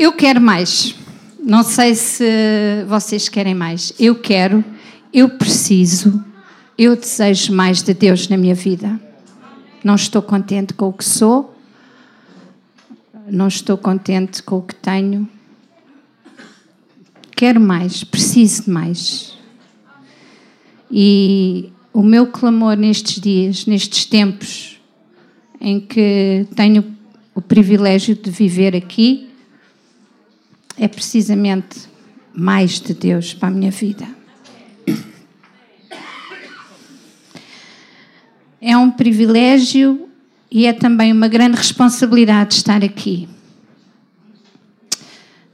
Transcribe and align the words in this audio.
Eu 0.00 0.14
quero 0.14 0.40
mais. 0.40 0.94
Não 1.38 1.62
sei 1.62 1.94
se 1.94 2.24
vocês 2.88 3.28
querem 3.28 3.54
mais. 3.54 3.92
Eu 4.00 4.14
quero, 4.14 4.64
eu 5.12 5.28
preciso, 5.28 6.24
eu 6.78 6.96
desejo 6.96 7.52
mais 7.52 7.82
de 7.82 7.92
Deus 7.92 8.26
na 8.26 8.38
minha 8.38 8.54
vida. 8.54 8.98
Não 9.84 9.94
estou 9.94 10.22
contente 10.22 10.72
com 10.72 10.88
o 10.88 10.92
que 10.94 11.04
sou, 11.04 11.54
não 13.28 13.46
estou 13.46 13.76
contente 13.76 14.42
com 14.42 14.56
o 14.56 14.62
que 14.62 14.74
tenho. 14.74 15.28
Quero 17.36 17.60
mais, 17.60 18.02
preciso 18.02 18.62
de 18.62 18.70
mais. 18.70 19.36
E 20.90 21.70
o 21.92 22.02
meu 22.02 22.26
clamor 22.26 22.74
nestes 22.74 23.20
dias, 23.20 23.66
nestes 23.66 24.06
tempos 24.06 24.80
em 25.60 25.78
que 25.78 26.46
tenho 26.56 26.96
o 27.34 27.42
privilégio 27.42 28.14
de 28.14 28.30
viver 28.30 28.74
aqui, 28.74 29.29
é 30.76 30.88
precisamente 30.88 31.88
mais 32.32 32.80
de 32.80 32.94
Deus 32.94 33.34
para 33.34 33.48
a 33.48 33.50
minha 33.50 33.70
vida. 33.70 34.06
É 38.60 38.76
um 38.76 38.90
privilégio 38.90 40.08
e 40.50 40.66
é 40.66 40.72
também 40.72 41.12
uma 41.12 41.28
grande 41.28 41.56
responsabilidade 41.56 42.54
estar 42.54 42.84
aqui. 42.84 43.28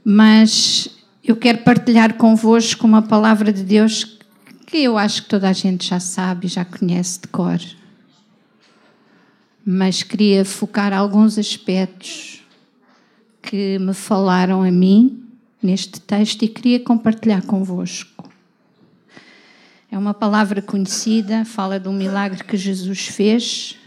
Mas 0.03 0.89
eu 1.23 1.35
quero 1.35 1.59
partilhar 1.59 2.15
convosco 2.15 2.85
uma 2.85 3.01
palavra 3.01 3.51
de 3.51 3.63
Deus 3.63 4.17
que 4.65 4.83
eu 4.83 4.97
acho 4.97 5.23
que 5.23 5.29
toda 5.29 5.47
a 5.49 5.53
gente 5.53 5.87
já 5.87 5.99
sabe, 5.99 6.47
já 6.47 6.65
conhece 6.65 7.21
de 7.21 7.27
cor. 7.27 7.59
Mas 9.65 10.03
queria 10.03 10.43
focar 10.43 10.93
alguns 10.93 11.37
aspectos 11.37 12.36
que 13.47 13.79
me 13.79 13.93
falaram 13.93 14.61
a 14.61 14.69
mim 14.69 15.23
neste 15.63 16.01
texto 16.01 16.43
e 16.43 16.49
queria 16.49 16.81
compartilhar 16.81 17.41
convosco. 17.43 18.29
É 19.89 19.97
uma 19.97 20.13
palavra 20.13 20.61
conhecida, 20.61 21.45
fala 21.45 21.79
de 21.79 21.87
um 21.87 21.93
milagre 21.93 22.43
que 22.43 22.57
Jesus 22.57 23.07
fez, 23.07 23.77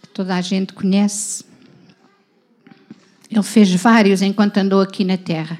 que 0.00 0.08
toda 0.14 0.36
a 0.36 0.40
gente 0.40 0.72
conhece. 0.72 1.44
Ele 3.28 3.42
fez 3.42 3.74
vários 3.74 4.22
enquanto 4.22 4.58
andou 4.58 4.80
aqui 4.80 5.02
na 5.02 5.16
terra. 5.16 5.58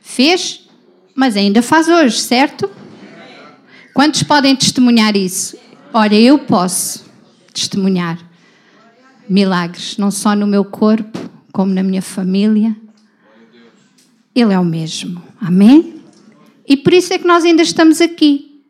Fez, 0.00 0.66
mas 1.14 1.36
ainda 1.36 1.60
faz 1.60 1.86
hoje, 1.86 2.18
certo? 2.18 2.70
Quantos 3.92 4.22
podem 4.22 4.56
testemunhar 4.56 5.14
isso? 5.14 5.54
Olha, 5.92 6.18
eu 6.18 6.38
posso 6.38 7.04
testemunhar 7.52 8.27
milagres, 9.28 9.96
não 9.96 10.10
só 10.10 10.34
no 10.34 10.46
meu 10.46 10.64
corpo, 10.64 11.18
como 11.52 11.72
na 11.72 11.82
minha 11.82 12.02
família. 12.02 12.76
Ele 14.34 14.52
é 14.52 14.58
o 14.58 14.64
mesmo. 14.64 15.22
Amém? 15.40 16.02
E 16.66 16.76
por 16.76 16.92
isso 16.92 17.12
é 17.12 17.18
que 17.18 17.26
nós 17.26 17.44
ainda 17.44 17.62
estamos 17.62 18.00
aqui. 18.00 18.62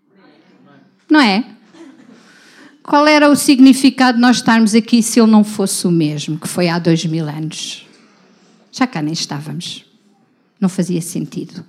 Não 1.10 1.20
é? 1.20 1.44
Qual 2.82 3.06
era 3.06 3.28
o 3.28 3.36
significado 3.36 4.16
de 4.16 4.22
nós 4.22 4.36
estarmos 4.36 4.74
aqui 4.74 5.02
se 5.02 5.20
ele 5.20 5.30
não 5.30 5.44
fosse 5.44 5.86
o 5.86 5.90
mesmo 5.90 6.38
que 6.38 6.48
foi 6.48 6.68
há 6.68 6.78
dois 6.78 7.04
mil 7.04 7.28
anos? 7.28 7.86
Já 8.72 8.86
cá 8.86 9.02
nem 9.02 9.12
estávamos. 9.12 9.84
Não 10.60 10.68
fazia 10.68 11.00
sentido. 11.02 11.64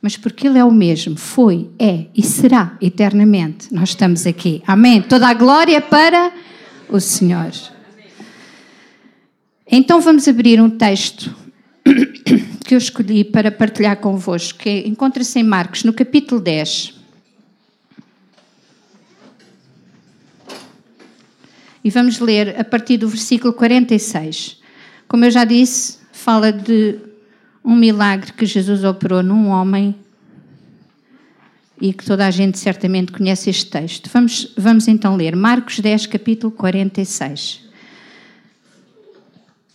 Mas 0.00 0.16
porque 0.16 0.46
ele 0.46 0.58
é 0.58 0.64
o 0.64 0.70
mesmo, 0.70 1.16
foi, 1.16 1.70
é 1.78 2.06
e 2.14 2.22
será 2.22 2.76
eternamente, 2.80 3.74
nós 3.74 3.88
estamos 3.90 4.26
aqui. 4.26 4.62
Amém? 4.66 5.02
Toda 5.02 5.26
a 5.26 5.34
glória 5.34 5.80
para 5.80 6.32
o 6.88 7.00
Senhor. 7.00 7.50
Então 9.70 10.00
vamos 10.00 10.26
abrir 10.26 10.62
um 10.62 10.70
texto 10.70 11.36
que 12.64 12.74
eu 12.74 12.78
escolhi 12.78 13.22
para 13.22 13.52
partilhar 13.52 13.98
convosco, 13.98 14.60
que 14.60 14.88
encontra-se 14.88 15.38
em 15.38 15.42
Marcos, 15.42 15.84
no 15.84 15.92
capítulo 15.92 16.40
10. 16.40 16.94
E 21.84 21.90
vamos 21.90 22.18
ler 22.18 22.58
a 22.58 22.64
partir 22.64 22.96
do 22.96 23.10
versículo 23.10 23.52
46. 23.52 24.58
Como 25.06 25.26
eu 25.26 25.30
já 25.30 25.44
disse, 25.44 25.98
fala 26.12 26.50
de 26.50 26.98
um 27.62 27.76
milagre 27.76 28.32
que 28.32 28.46
Jesus 28.46 28.84
operou 28.84 29.22
num 29.22 29.48
homem 29.48 29.94
e 31.78 31.92
que 31.92 32.06
toda 32.06 32.26
a 32.26 32.30
gente 32.30 32.58
certamente 32.58 33.12
conhece 33.12 33.50
este 33.50 33.66
texto. 33.66 34.08
Vamos, 34.10 34.50
vamos 34.56 34.88
então 34.88 35.14
ler 35.14 35.36
Marcos 35.36 35.78
10, 35.78 36.06
capítulo 36.06 36.50
46. 36.52 37.67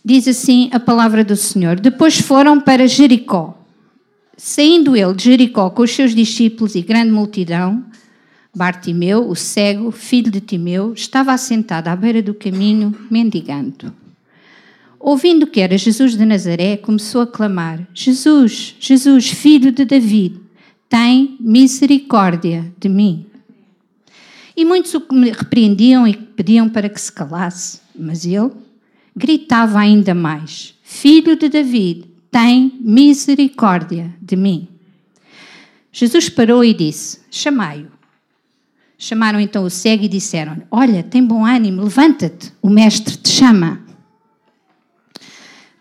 Diz 0.04 0.28
assim 0.28 0.68
a 0.70 0.78
palavra 0.78 1.24
do 1.24 1.34
Senhor: 1.34 1.80
Depois 1.80 2.20
foram 2.20 2.60
para 2.60 2.86
Jericó. 2.86 3.58
Saindo 4.36 4.94
ele 4.94 5.14
de 5.14 5.24
Jericó 5.24 5.70
com 5.70 5.82
os 5.82 5.92
seus 5.92 6.14
discípulos 6.14 6.74
e 6.74 6.82
grande 6.82 7.10
multidão, 7.10 7.84
Bartimeu, 8.54 9.28
o 9.28 9.34
cego, 9.34 9.90
filho 9.90 10.30
de 10.30 10.40
Timeu, 10.40 10.92
estava 10.92 11.32
assentado 11.32 11.88
à 11.88 11.96
beira 11.96 12.22
do 12.22 12.34
caminho, 12.34 12.94
mendigando. 13.10 13.94
Ouvindo 15.00 15.46
que 15.46 15.60
era 15.60 15.78
Jesus 15.78 16.16
de 16.16 16.24
Nazaré, 16.24 16.76
começou 16.76 17.22
a 17.22 17.26
clamar: 17.26 17.88
Jesus, 17.94 18.76
Jesus, 18.78 19.30
filho 19.30 19.72
de 19.72 19.86
David, 19.86 20.38
tem 20.88 21.36
misericórdia 21.40 22.70
de 22.78 22.90
mim. 22.90 23.26
E 24.56 24.64
muitos 24.64 24.92
o 24.94 25.02
repreendiam 25.32 26.06
e 26.06 26.14
pediam 26.14 26.68
para 26.68 26.88
que 26.88 27.00
se 27.00 27.10
calasse, 27.10 27.80
mas 27.98 28.26
ele 28.26 28.50
gritava 29.16 29.78
ainda 29.78 30.14
mais: 30.14 30.74
Filho 30.82 31.36
de 31.36 31.48
David, 31.48 32.06
tem 32.30 32.78
misericórdia 32.80 34.14
de 34.20 34.36
mim. 34.36 34.68
Jesus 35.92 36.28
parou 36.28 36.64
e 36.64 36.74
disse: 36.74 37.20
Chamai-o. 37.30 37.92
Chamaram 38.98 39.38
então 39.38 39.64
o 39.64 39.70
cego 39.70 40.04
e 40.04 40.08
disseram: 40.08 40.62
Olha, 40.70 41.02
tem 41.02 41.24
bom 41.24 41.44
ânimo, 41.44 41.82
levanta-te, 41.82 42.52
o 42.60 42.68
mestre 42.68 43.16
te 43.16 43.28
chama. 43.28 43.80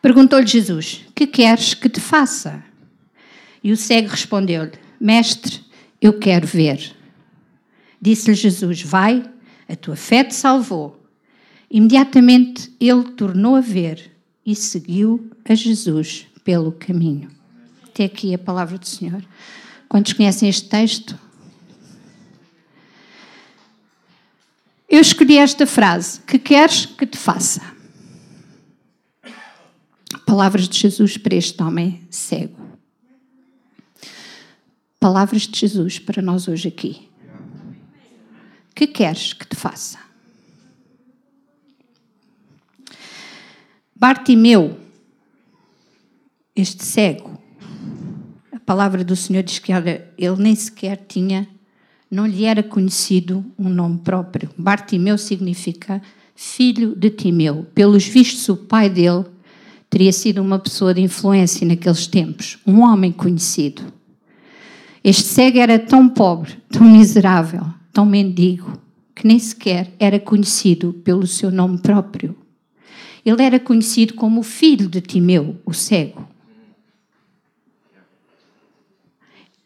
Perguntou-lhe 0.02 0.46
Jesus: 0.46 1.02
Que 1.16 1.26
queres 1.26 1.74
que 1.74 1.90
te 1.90 2.00
faça? 2.00 2.64
E 3.64 3.72
o 3.72 3.78
cego 3.78 4.10
respondeu-lhe: 4.10 4.74
Mestre, 5.00 5.62
eu 6.02 6.20
quero 6.20 6.46
ver. 6.46 6.96
Disse-lhe 8.02 8.36
Jesus: 8.36 8.82
Vai, 8.82 9.24
a 9.68 9.76
tua 9.76 9.96
fé 9.96 10.24
te 10.24 10.36
salvou. 10.36 11.03
Imediatamente 11.74 12.72
ele 12.80 13.04
tornou 13.14 13.56
a 13.56 13.60
ver 13.60 14.16
e 14.46 14.56
seguiu 14.56 15.32
a 15.44 15.56
Jesus 15.56 16.28
pelo 16.44 16.72
caminho. 16.72 17.32
Até 17.84 18.04
aqui 18.04 18.32
a 18.32 18.38
palavra 18.38 18.78
do 18.78 18.88
Senhor. 18.88 19.26
Quantos 19.90 20.14
conhecem 20.14 20.48
este 20.48 20.70
texto? 20.70 21.18
Eu 24.88 25.02
escolhi 25.02 25.38
esta 25.40 25.66
frase: 25.66 26.20
Que 26.22 26.38
queres 26.38 26.86
que 26.86 27.08
te 27.08 27.18
faça? 27.18 27.64
Palavras 30.28 30.70
de 30.70 30.78
Jesus 30.78 31.18
para 31.18 31.34
este 31.34 31.62
homem 31.64 32.06
cego. 32.12 32.62
Palavras 35.00 35.48
de 35.48 35.60
Jesus 35.60 35.98
para 35.98 36.22
nós 36.22 36.48
hoje 36.48 36.68
aqui. 36.68 37.10
Que 38.76 38.86
queres 38.86 39.34
que 39.34 39.48
te 39.48 39.56
faça? 39.56 40.03
Bartimeu, 44.04 44.78
este 46.54 46.84
cego, 46.84 47.40
a 48.52 48.60
palavra 48.60 49.02
do 49.02 49.16
Senhor 49.16 49.44
diz 49.44 49.60
que 49.60 49.72
ele 49.72 50.36
nem 50.40 50.54
sequer 50.54 51.06
tinha, 51.08 51.48
não 52.12 52.28
lhe 52.28 52.44
era 52.44 52.62
conhecido 52.62 53.46
um 53.58 53.70
nome 53.70 54.00
próprio. 54.00 54.50
Bartimeu 54.58 55.18
significa 55.18 56.02
filho 56.36 56.94
de 56.98 57.12
Timeu. 57.12 57.66
Pelos 57.74 58.06
vistos, 58.06 58.50
o 58.50 58.58
pai 58.58 58.90
dele 58.90 59.24
teria 59.90 60.12
sido 60.12 60.42
uma 60.42 60.60
pessoa 60.60 60.94
de 60.94 61.00
influência 61.00 61.66
naqueles 61.66 62.06
tempos, 62.06 62.60
um 62.68 62.82
homem 62.82 63.10
conhecido. 63.10 63.84
Este 65.02 65.24
cego 65.24 65.60
era 65.60 65.80
tão 65.80 66.10
pobre, 66.10 66.58
tão 66.70 66.84
miserável, 66.84 67.64
tão 67.94 68.06
mendigo, 68.06 68.78
que 69.16 69.26
nem 69.26 69.40
sequer 69.40 69.94
era 69.98 70.20
conhecido 70.20 70.92
pelo 70.92 71.26
seu 71.26 71.50
nome 71.50 71.78
próprio. 71.78 72.43
Ele 73.26 73.42
era 73.42 73.60
conhecido 73.60 74.14
como 74.14 74.42
o 74.42 74.44
filho 74.44 74.88
de 74.90 75.00
Timeu, 75.02 75.60
o 75.66 75.74
cego. 75.74 76.28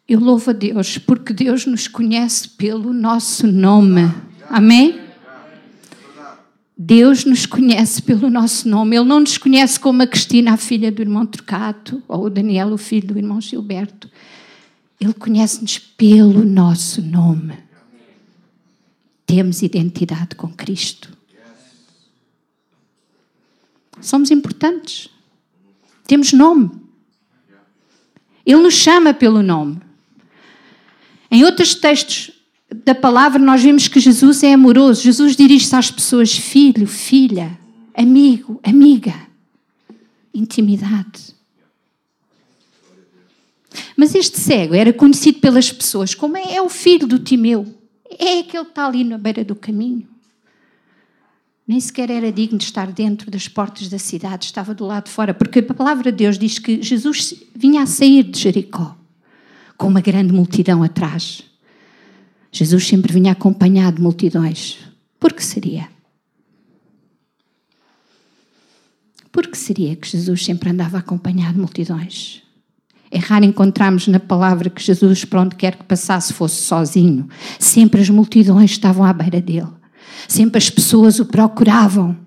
Eu 0.07 0.19
louvo 0.19 0.51
a 0.51 0.53
Deus 0.53 0.97
porque 0.97 1.33
Deus 1.33 1.65
nos 1.65 1.87
conhece 1.87 2.49
pelo 2.49 2.93
nosso 2.93 3.45
nome. 3.45 4.09
Amém? 4.49 5.01
Deus 6.77 7.25
nos 7.25 7.45
conhece 7.45 8.01
pelo 8.03 8.29
nosso 8.29 8.69
nome. 8.69 8.95
Ele 8.95 9.05
não 9.05 9.19
nos 9.19 9.37
conhece 9.37 9.79
como 9.79 10.03
a 10.03 10.07
Cristina, 10.07 10.53
a 10.53 10.57
filha 10.57 10.91
do 10.91 11.01
irmão 11.01 11.25
Trocato, 11.25 12.01
ou 12.07 12.25
o 12.25 12.29
Daniel, 12.29 12.69
o 12.69 12.77
filho 12.77 13.07
do 13.07 13.17
irmão 13.17 13.41
Gilberto. 13.41 14.09
Ele 15.01 15.13
conhece-nos 15.13 15.79
pelo 15.79 16.45
nosso 16.45 17.01
nome. 17.01 17.57
Temos 19.25 19.61
identidade 19.61 20.35
com 20.35 20.47
Cristo. 20.47 21.16
Somos 24.01 24.31
importantes. 24.31 25.09
Temos 26.05 26.31
nome. 26.33 26.71
Ele 28.45 28.61
nos 28.61 28.75
chama 28.75 29.13
pelo 29.13 29.43
nome. 29.43 29.79
Em 31.29 31.43
outros 31.43 31.75
textos 31.75 32.31
da 32.85 32.95
palavra, 32.95 33.39
nós 33.39 33.61
vemos 33.61 33.87
que 33.87 33.99
Jesus 33.99 34.41
é 34.43 34.53
amoroso. 34.53 35.01
Jesus 35.01 35.35
dirige-se 35.35 35.75
às 35.75 35.91
pessoas: 35.91 36.31
filho, 36.31 36.87
filha, 36.87 37.57
amigo, 37.93 38.59
amiga. 38.63 39.13
Intimidade. 40.33 41.35
Mas 43.95 44.15
este 44.15 44.39
cego 44.39 44.75
era 44.75 44.93
conhecido 44.93 45.39
pelas 45.39 45.71
pessoas 45.71 46.13
como 46.13 46.37
é, 46.37 46.55
é 46.55 46.61
o 46.61 46.69
filho 46.69 47.07
do 47.07 47.19
Timeu. 47.19 47.65
É 48.09 48.39
aquele 48.39 48.43
que 48.43 48.57
está 48.57 48.87
ali 48.87 49.03
na 49.03 49.17
beira 49.17 49.43
do 49.43 49.55
caminho. 49.55 50.07
Nem 51.67 51.81
sequer 51.81 52.09
era 52.09 52.31
digno 52.31 52.57
de 52.57 52.63
estar 52.63 52.91
dentro 52.93 53.29
das 53.29 53.49
portas 53.49 53.89
da 53.89 53.99
cidade, 53.99 54.45
estava 54.45 54.73
do 54.73 54.85
lado 54.85 55.05
de 55.05 55.11
fora, 55.11 55.33
porque 55.33 55.59
a 55.59 55.73
palavra 55.73 56.11
de 56.13 56.19
Deus 56.19 56.39
diz 56.39 56.59
que 56.59 56.81
Jesus 56.81 57.33
vinha 57.53 57.83
a 57.83 57.85
sair 57.85 58.23
de 58.23 58.39
Jericó, 58.39 58.95
com 59.77 59.87
uma 59.87 59.99
grande 59.99 60.31
multidão 60.31 60.81
atrás. 60.81 61.43
Jesus 62.51 62.87
sempre 62.87 63.11
vinha 63.11 63.33
acompanhado 63.33 63.97
de 63.97 64.01
multidões. 64.01 64.77
Por 65.19 65.33
que 65.33 65.43
seria? 65.43 65.89
Por 69.29 69.47
que 69.47 69.57
seria 69.57 69.95
que 69.95 70.07
Jesus 70.07 70.45
sempre 70.45 70.69
andava 70.69 70.97
acompanhado 70.97 71.55
de 71.55 71.59
multidões? 71.59 72.41
É 73.11 73.19
raro 73.19 73.43
encontrarmos 73.43 74.07
na 74.07 74.19
palavra 74.19 74.69
que 74.69 74.81
Jesus, 74.81 75.25
para 75.25 75.41
onde 75.41 75.55
quer 75.55 75.75
que 75.75 75.83
passasse, 75.83 76.33
fosse 76.33 76.61
sozinho. 76.61 77.27
Sempre 77.59 78.01
as 78.01 78.09
multidões 78.09 78.71
estavam 78.71 79.03
à 79.03 79.11
beira 79.11 79.41
dele. 79.41 79.67
Sempre 80.27 80.57
as 80.57 80.69
pessoas 80.69 81.19
o 81.19 81.25
procuravam. 81.25 82.17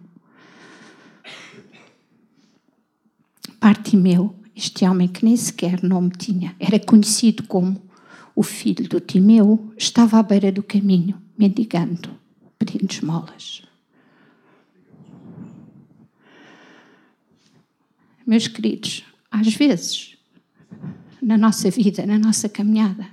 Partimeu, 3.58 4.34
este 4.54 4.84
homem 4.84 5.08
que 5.08 5.24
nem 5.24 5.36
sequer 5.36 5.82
nome 5.82 6.10
tinha, 6.10 6.54
era 6.58 6.78
conhecido 6.78 7.42
como 7.44 7.80
o 8.34 8.42
filho 8.42 8.88
do 8.88 9.00
Timeu, 9.00 9.72
estava 9.76 10.18
à 10.18 10.22
beira 10.22 10.50
do 10.50 10.62
caminho, 10.62 11.20
mendigando, 11.36 12.10
pedindo 12.58 12.90
esmolas. 12.90 13.62
Meus 18.26 18.46
queridos, 18.46 19.04
às 19.30 19.52
vezes, 19.54 20.16
na 21.20 21.36
nossa 21.36 21.70
vida, 21.70 22.06
na 22.06 22.18
nossa 22.18 22.48
caminhada, 22.48 23.08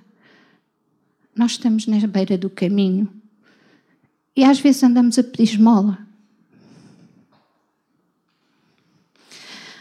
nós 1.35 1.51
estamos 1.51 1.87
na 1.87 2.05
beira 2.07 2.37
do 2.37 2.49
caminho 2.49 3.09
e 4.37 4.43
às 4.43 4.59
vezes 4.59 4.83
andamos 4.83 5.17
a 5.17 5.23
pedir 5.23 5.55
esmola. 5.55 5.97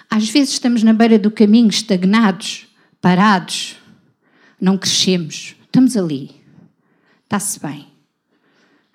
Às 0.08 0.30
vezes 0.30 0.54
estamos 0.54 0.82
na 0.82 0.94
beira 0.94 1.18
do 1.18 1.30
caminho, 1.30 1.68
estagnados, 1.68 2.66
parados, 2.98 3.76
não 4.58 4.78
crescemos. 4.78 5.54
Estamos 5.66 5.94
ali. 5.94 6.40
Está-se 7.24 7.60
bem. 7.60 7.86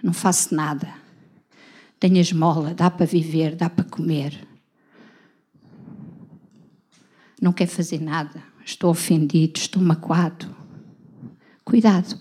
Não 0.02 0.13
faço 0.13 0.56
nada. 0.56 0.92
Tenho 2.00 2.18
esmola, 2.18 2.74
dá 2.74 2.90
para 2.90 3.06
viver, 3.06 3.56
dá 3.56 3.69
para 3.69 3.86
comer. 3.86 4.48
Não 7.40 7.54
quer 7.54 7.68
fazer 7.68 8.02
nada. 8.02 8.44
Estou 8.66 8.90
ofendido, 8.90 9.60
estou 9.60 9.81
magoado. 9.81 10.56
Cuidado, 11.63 12.19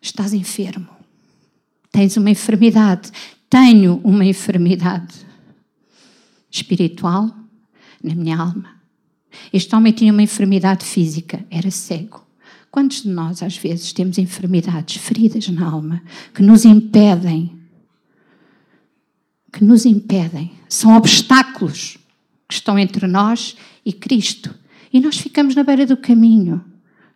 estás 0.00 0.32
enfermo 0.32 0.99
tens 2.00 2.16
uma 2.16 2.30
enfermidade. 2.30 3.10
Tenho 3.50 4.00
uma 4.02 4.24
enfermidade 4.24 5.14
espiritual 6.50 7.30
na 8.02 8.14
minha 8.14 8.38
alma. 8.38 8.80
Este 9.52 9.74
homem 9.76 9.92
tinha 9.92 10.10
uma 10.10 10.22
enfermidade 10.22 10.82
física, 10.82 11.44
era 11.50 11.70
cego. 11.70 12.24
Quantos 12.70 13.02
de 13.02 13.10
nós, 13.10 13.42
às 13.42 13.56
vezes, 13.58 13.92
temos 13.92 14.16
enfermidades, 14.16 14.96
feridas 14.96 15.46
na 15.48 15.66
alma, 15.66 16.02
que 16.32 16.42
nos 16.42 16.64
impedem, 16.64 17.52
que 19.52 19.62
nos 19.62 19.84
impedem, 19.84 20.52
são 20.70 20.96
obstáculos 20.96 21.98
que 22.48 22.54
estão 22.54 22.78
entre 22.78 23.06
nós 23.06 23.56
e 23.84 23.92
Cristo. 23.92 24.54
E 24.90 25.00
nós 25.00 25.18
ficamos 25.18 25.54
na 25.54 25.62
beira 25.62 25.84
do 25.84 25.98
caminho, 25.98 26.64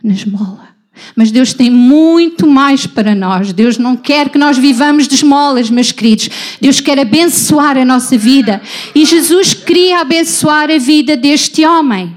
na 0.03 0.13
esmola. 0.13 0.74
Mas 1.17 1.31
Deus 1.31 1.53
tem 1.53 1.71
muito 1.71 2.47
mais 2.47 2.87
para 2.87 3.15
nós. 3.15 3.53
Deus 3.53 3.79
não 3.79 3.97
quer 3.97 4.29
que 4.29 4.39
nós 4.39 4.57
vivamos 4.57 5.07
de 5.09 5.15
esmolas, 5.15 5.71
meus 5.71 5.93
queridos. 5.93 6.29
Deus 6.61 6.81
quer 6.81 6.99
abençoar 6.99 7.77
a 7.77 7.85
nossa 7.85 8.17
vida. 8.17 8.63
E 8.95 9.05
Jesus 9.05 9.55
queria 9.55 10.01
abençoar 10.01 10.71
a 10.71 10.79
vida 10.79 11.17
deste 11.17 11.65
homem. 11.65 12.17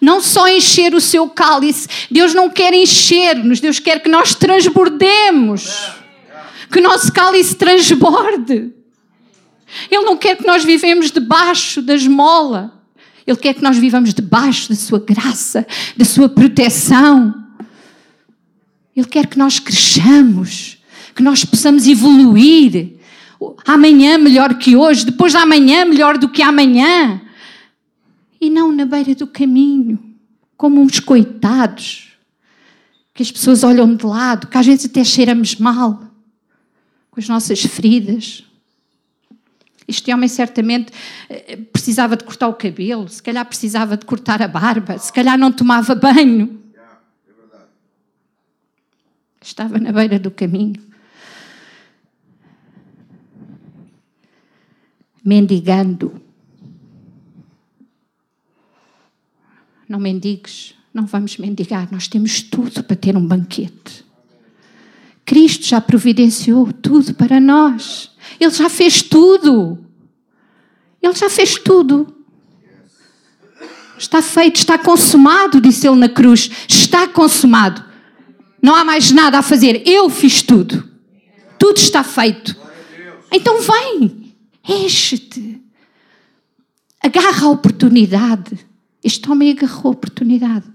Não 0.00 0.20
só 0.20 0.46
encher 0.48 0.94
o 0.94 1.00
seu 1.00 1.28
cálice. 1.28 1.88
Deus 2.10 2.34
não 2.34 2.50
quer 2.50 2.74
encher-nos. 2.74 3.60
Deus 3.60 3.78
quer 3.78 4.00
que 4.00 4.08
nós 4.08 4.34
transbordemos. 4.34 5.90
Que 6.70 6.80
o 6.80 6.82
nosso 6.82 7.12
cálice 7.12 7.54
transborde. 7.54 8.72
Ele 9.90 10.04
não 10.04 10.16
quer 10.16 10.36
que 10.36 10.46
nós 10.46 10.64
vivemos 10.64 11.10
debaixo 11.10 11.80
da 11.80 11.94
esmola. 11.94 12.75
Ele 13.26 13.36
quer 13.36 13.54
que 13.54 13.62
nós 13.62 13.76
vivamos 13.76 14.14
debaixo 14.14 14.68
da 14.68 14.76
sua 14.76 15.00
graça, 15.00 15.66
da 15.96 16.04
sua 16.04 16.28
proteção. 16.28 17.34
Ele 18.94 19.06
quer 19.06 19.26
que 19.26 19.36
nós 19.36 19.58
cresçamos, 19.58 20.78
que 21.14 21.22
nós 21.22 21.44
possamos 21.44 21.86
evoluir. 21.88 22.94
Amanhã 23.66 24.16
melhor 24.16 24.54
que 24.54 24.76
hoje, 24.76 25.04
depois 25.04 25.32
da 25.32 25.42
amanhã 25.42 25.84
melhor 25.84 26.16
do 26.16 26.28
que 26.28 26.40
amanhã. 26.40 27.20
E 28.40 28.48
não 28.48 28.70
na 28.70 28.86
beira 28.86 29.14
do 29.14 29.26
caminho, 29.26 29.98
como 30.56 30.80
uns 30.80 31.00
coitados, 31.00 32.12
que 33.12 33.22
as 33.22 33.32
pessoas 33.32 33.64
olham 33.64 33.96
de 33.96 34.06
lado, 34.06 34.46
que 34.46 34.56
às 34.56 34.66
vezes 34.66 34.86
até 34.86 35.02
cheiramos 35.02 35.56
mal, 35.56 36.12
com 37.10 37.18
as 37.18 37.28
nossas 37.28 37.60
feridas. 37.62 38.45
Este 39.88 40.12
homem 40.12 40.28
certamente 40.28 40.92
eh, 41.28 41.56
precisava 41.72 42.16
de 42.16 42.24
cortar 42.24 42.48
o 42.48 42.54
cabelo, 42.54 43.08
se 43.08 43.22
calhar 43.22 43.44
precisava 43.46 43.96
de 43.96 44.04
cortar 44.04 44.42
a 44.42 44.48
barba, 44.48 44.98
se 44.98 45.12
calhar 45.12 45.38
não 45.38 45.52
tomava 45.52 45.94
banho. 45.94 46.60
Estava 49.40 49.78
na 49.78 49.92
beira 49.92 50.18
do 50.18 50.30
caminho. 50.30 50.82
Mendigando. 55.24 56.20
Não 59.88 60.00
mendigues, 60.00 60.74
não 60.92 61.06
vamos 61.06 61.36
mendigar, 61.38 61.88
nós 61.92 62.08
temos 62.08 62.42
tudo 62.42 62.82
para 62.82 62.96
ter 62.96 63.16
um 63.16 63.24
banquete. 63.24 64.04
Cristo 65.24 65.66
já 65.66 65.80
providenciou 65.80 66.72
tudo 66.72 67.14
para 67.14 67.40
nós. 67.40 68.10
Ele 68.40 68.50
já 68.50 68.68
fez 68.68 69.02
tudo. 69.02 69.85
Ele 71.06 71.14
já 71.14 71.30
fez 71.30 71.54
tudo. 71.54 72.12
Está 73.96 74.20
feito, 74.20 74.56
está 74.56 74.76
consumado, 74.76 75.60
disse 75.60 75.86
ele 75.86 75.96
na 75.96 76.08
cruz. 76.08 76.50
Está 76.68 77.06
consumado. 77.06 77.84
Não 78.60 78.74
há 78.74 78.84
mais 78.84 79.12
nada 79.12 79.38
a 79.38 79.42
fazer. 79.42 79.82
Eu 79.86 80.10
fiz 80.10 80.42
tudo. 80.42 80.90
Tudo 81.58 81.78
está 81.78 82.02
feito. 82.02 82.56
Então 83.30 83.60
vem, 83.60 84.34
enche-te. 84.68 85.62
Agarra 87.00 87.46
a 87.46 87.50
oportunidade. 87.50 88.58
Este 89.02 89.30
homem 89.30 89.52
agarrou 89.52 89.92
a 89.92 89.94
oportunidade. 89.94 90.66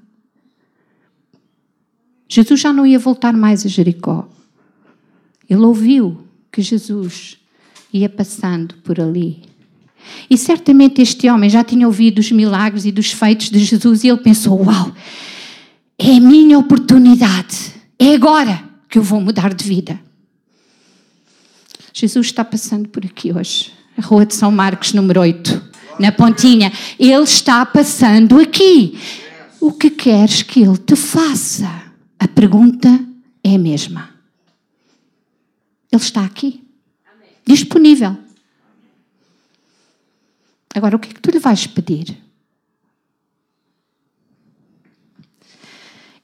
Jesus 2.29 2.61
já 2.61 2.71
não 2.71 2.87
ia 2.87 2.97
voltar 2.97 3.33
mais 3.33 3.65
a 3.65 3.69
Jericó. 3.69 4.29
Ele 5.49 5.61
ouviu 5.61 6.25
que 6.49 6.61
Jesus 6.61 7.37
ia 7.91 8.07
passando 8.07 8.75
por 8.75 9.01
ali. 9.01 9.50
E 10.31 10.37
certamente 10.37 11.01
este 11.01 11.29
homem 11.29 11.49
já 11.49 11.61
tinha 11.61 11.85
ouvido 11.85 12.19
os 12.19 12.31
milagres 12.31 12.85
e 12.85 12.91
dos 12.91 13.11
feitos 13.11 13.49
de 13.49 13.59
Jesus 13.59 14.05
e 14.05 14.07
ele 14.07 14.19
pensou: 14.19 14.65
Uau, 14.65 14.95
é 15.99 16.15
a 16.15 16.21
minha 16.21 16.57
oportunidade, 16.57 17.73
é 17.99 18.13
agora 18.13 18.63
que 18.87 18.97
eu 18.97 19.03
vou 19.03 19.19
mudar 19.19 19.53
de 19.53 19.65
vida. 19.65 19.99
Jesus 21.93 22.27
está 22.27 22.45
passando 22.45 22.87
por 22.87 23.05
aqui 23.05 23.33
hoje, 23.33 23.73
a 23.97 24.01
Rua 24.01 24.25
de 24.25 24.33
São 24.33 24.49
Marcos, 24.53 24.93
número 24.93 25.19
8, 25.19 25.61
na 25.99 26.13
Pontinha. 26.13 26.71
Ele 26.97 27.23
está 27.23 27.65
passando 27.65 28.39
aqui. 28.39 28.97
O 29.59 29.73
que 29.73 29.89
queres 29.89 30.43
que 30.43 30.61
ele 30.61 30.77
te 30.77 30.95
faça? 30.95 31.69
A 32.17 32.27
pergunta 32.29 32.87
é 33.43 33.55
a 33.55 33.59
mesma. 33.59 34.09
Ele 35.91 36.01
está 36.01 36.23
aqui 36.23 36.63
disponível. 37.45 38.15
Agora, 40.73 40.95
o 40.95 40.99
que 40.99 41.09
é 41.09 41.13
que 41.13 41.19
tu 41.19 41.31
lhe 41.31 41.39
vais 41.39 41.67
pedir? 41.67 42.17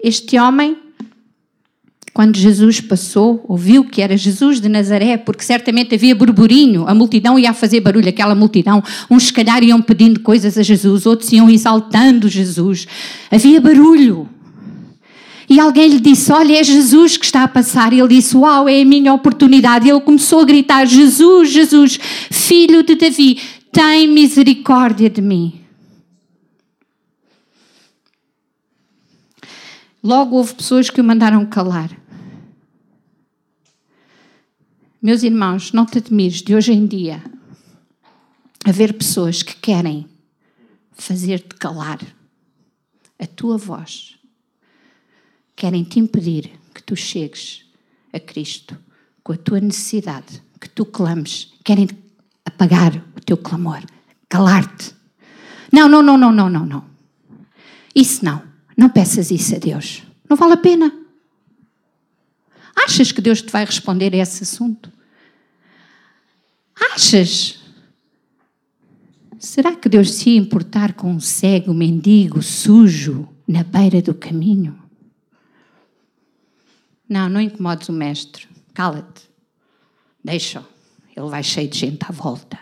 Este 0.01 0.39
homem, 0.39 0.77
quando 2.13 2.37
Jesus 2.37 2.79
passou, 2.79 3.43
ouviu 3.47 3.83
que 3.83 4.01
era 4.01 4.15
Jesus 4.15 4.61
de 4.61 4.69
Nazaré, 4.69 5.17
porque 5.17 5.43
certamente 5.43 5.95
havia 5.95 6.15
burburinho, 6.15 6.87
a 6.87 6.93
multidão 6.93 7.37
ia 7.37 7.53
fazer 7.53 7.81
barulho, 7.81 8.07
aquela 8.07 8.35
multidão. 8.35 8.83
Uns, 9.09 9.27
se 9.27 9.33
calhar, 9.33 9.63
iam 9.63 9.81
pedindo 9.81 10.19
coisas 10.19 10.57
a 10.57 10.63
Jesus, 10.63 11.05
outros 11.05 11.31
iam 11.31 11.49
exaltando 11.49 12.29
Jesus. 12.29 12.87
Havia 13.31 13.59
barulho. 13.59 14.29
E 15.49 15.59
alguém 15.59 15.89
lhe 15.89 15.99
disse: 15.99 16.31
Olha, 16.31 16.59
é 16.59 16.63
Jesus 16.63 17.15
que 17.15 17.25
está 17.25 17.43
a 17.43 17.47
passar. 17.47 17.93
E 17.93 17.99
ele 17.99 18.09
disse: 18.09 18.35
Uau, 18.35 18.67
é 18.67 18.81
a 18.81 18.85
minha 18.85 19.13
oportunidade. 19.13 19.87
E 19.87 19.89
ele 19.89 20.01
começou 20.01 20.41
a 20.41 20.45
gritar: 20.45 20.85
Jesus, 20.85 21.49
Jesus, 21.49 21.99
filho 22.29 22.83
de 22.83 22.95
Davi, 22.95 23.39
tem 23.77 24.07
misericórdia 24.07 25.07
de 25.07 25.21
mim. 25.21 25.63
Logo 30.03 30.35
houve 30.35 30.55
pessoas 30.55 30.89
que 30.89 30.99
o 30.99 31.03
mandaram 31.03 31.45
calar. 31.45 31.95
Meus 34.99 35.21
irmãos, 35.21 35.73
não 35.73 35.85
te 35.85 35.99
admires 35.99 36.41
de 36.41 36.55
hoje 36.55 36.73
em 36.73 36.87
dia 36.87 37.23
haver 38.65 38.93
pessoas 38.93 39.43
que 39.43 39.55
querem 39.55 40.09
fazer-te 40.93 41.53
calar 41.53 41.99
a 43.19 43.27
tua 43.27 43.59
voz, 43.59 44.17
querem 45.55 45.83
te 45.83 45.99
impedir 45.99 46.49
que 46.73 46.81
tu 46.81 46.95
chegues 46.95 47.63
a 48.11 48.19
Cristo 48.19 48.75
com 49.23 49.33
a 49.33 49.37
tua 49.37 49.59
necessidade, 49.59 50.41
que 50.59 50.67
tu 50.67 50.83
clames, 50.83 51.53
querem 51.63 51.87
apagar 52.57 52.95
o 53.15 53.21
teu 53.21 53.37
clamor, 53.37 53.83
calar-te. 54.27 54.95
Não, 55.71 55.87
não, 55.87 56.01
não, 56.01 56.17
não, 56.17 56.31
não, 56.31 56.49
não, 56.49 56.65
não. 56.65 56.85
Isso 57.95 58.25
não. 58.25 58.41
Não 58.75 58.89
peças 58.89 59.29
isso 59.29 59.55
a 59.55 59.59
Deus. 59.59 60.03
Não 60.27 60.35
vale 60.35 60.53
a 60.53 60.57
pena. 60.57 60.91
Achas 62.75 63.11
que 63.11 63.21
Deus 63.21 63.41
te 63.41 63.51
vai 63.51 63.63
responder 63.63 64.13
a 64.13 64.17
esse 64.17 64.43
assunto? 64.43 64.91
Achas? 66.93 67.59
Será 69.39 69.75
que 69.75 69.89
Deus 69.89 70.13
se 70.13 70.31
ia 70.31 70.37
importar 70.37 70.93
com 70.93 71.11
um 71.11 71.19
cego, 71.19 71.73
mendigo, 71.73 72.41
sujo, 72.41 73.27
na 73.47 73.63
beira 73.63 74.01
do 74.01 74.13
caminho? 74.13 74.79
Não, 77.07 77.29
não 77.29 77.39
incomodes 77.39 77.87
o 77.89 77.93
mestre. 77.93 78.47
Cala-te. 78.73 79.23
Deixa-o. 80.23 80.76
Ele 81.17 81.29
vai 81.29 81.41
cheio 81.41 81.67
de 81.67 81.79
gente 81.79 81.99
à 82.07 82.11
volta. 82.11 82.59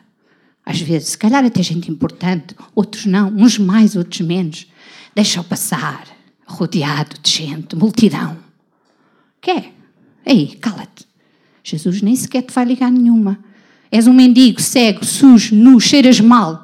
Às 0.65 0.79
vezes, 0.79 1.09
se 1.09 1.17
calhar 1.17 1.43
até 1.43 1.61
gente 1.61 1.91
importante, 1.91 2.55
outros 2.73 3.05
não, 3.05 3.27
uns 3.27 3.57
mais, 3.57 3.97
outros 3.97 4.21
menos. 4.21 4.65
Deixa-o 5.13 5.43
passar, 5.43 6.07
rodeado 6.47 7.17
de 7.21 7.29
gente, 7.29 7.75
multidão. 7.75 8.37
Quer? 9.41 9.73
Ei, 10.25 10.55
cala-te. 10.55 11.05
Jesus 11.61 12.01
nem 12.01 12.15
sequer 12.15 12.43
te 12.43 12.53
vai 12.53 12.63
ligar 12.63 12.89
nenhuma. 12.89 13.37
És 13.91 14.07
um 14.07 14.13
mendigo, 14.13 14.61
cego, 14.61 15.03
sujo, 15.03 15.53
nu, 15.53 15.79
cheiras 15.81 16.21
mal. 16.21 16.63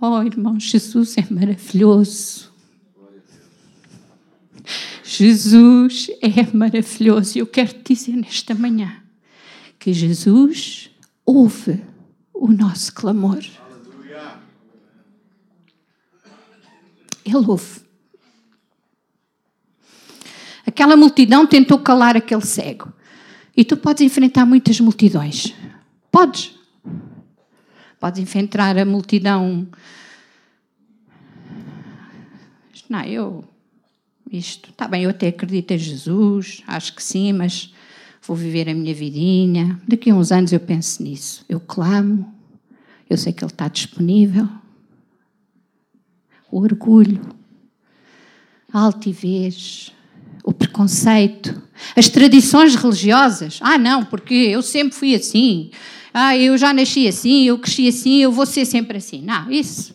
Oh, 0.00 0.20
irmão, 0.20 0.58
Jesus 0.58 1.16
é 1.16 1.24
maravilhoso. 1.30 2.52
Jesus 5.16 6.08
é 6.20 6.56
maravilhoso. 6.56 7.38
E 7.38 7.40
eu 7.40 7.46
quero 7.46 7.72
te 7.72 7.94
dizer 7.94 8.16
nesta 8.16 8.54
manhã 8.54 9.02
que 9.78 9.92
Jesus 9.92 10.90
ouve 11.24 11.82
o 12.32 12.48
nosso 12.48 12.92
clamor. 12.92 13.42
Ele 17.24 17.36
ouve. 17.36 17.80
Aquela 20.66 20.96
multidão 20.96 21.46
tentou 21.46 21.78
calar 21.78 22.16
aquele 22.16 22.44
cego. 22.44 22.92
E 23.56 23.64
tu 23.64 23.76
podes 23.76 24.02
enfrentar 24.02 24.44
muitas 24.44 24.80
multidões. 24.80 25.54
Podes. 26.10 26.54
Podes 28.00 28.20
enfrentar 28.20 28.76
a 28.76 28.84
multidão. 28.84 29.68
Não, 32.88 33.02
eu. 33.04 33.53
Isto. 34.30 34.70
Está 34.70 34.88
bem, 34.88 35.04
eu 35.04 35.10
até 35.10 35.28
acredito 35.28 35.70
em 35.72 35.78
Jesus, 35.78 36.62
acho 36.66 36.94
que 36.94 37.02
sim, 37.02 37.32
mas 37.32 37.72
vou 38.22 38.36
viver 38.36 38.68
a 38.68 38.74
minha 38.74 38.94
vidinha. 38.94 39.80
Daqui 39.86 40.10
a 40.10 40.14
uns 40.14 40.32
anos 40.32 40.52
eu 40.52 40.60
penso 40.60 41.02
nisso. 41.02 41.44
Eu 41.48 41.60
clamo, 41.60 42.32
eu 43.08 43.16
sei 43.16 43.32
que 43.32 43.44
Ele 43.44 43.52
está 43.52 43.68
disponível. 43.68 44.48
O 46.50 46.60
orgulho, 46.60 47.20
a 48.72 48.80
altivez, 48.80 49.92
o 50.44 50.52
preconceito, 50.52 51.62
as 51.96 52.08
tradições 52.08 52.74
religiosas. 52.74 53.58
Ah, 53.62 53.78
não, 53.78 54.04
porque 54.04 54.34
eu 54.34 54.62
sempre 54.62 54.96
fui 54.96 55.14
assim. 55.14 55.70
Ah, 56.12 56.36
eu 56.36 56.56
já 56.56 56.72
nasci 56.72 57.08
assim, 57.08 57.44
eu 57.44 57.58
cresci 57.58 57.88
assim, 57.88 58.18
eu 58.18 58.30
vou 58.30 58.46
ser 58.46 58.64
sempre 58.64 58.98
assim. 58.98 59.20
Não, 59.20 59.50
isso 59.50 59.94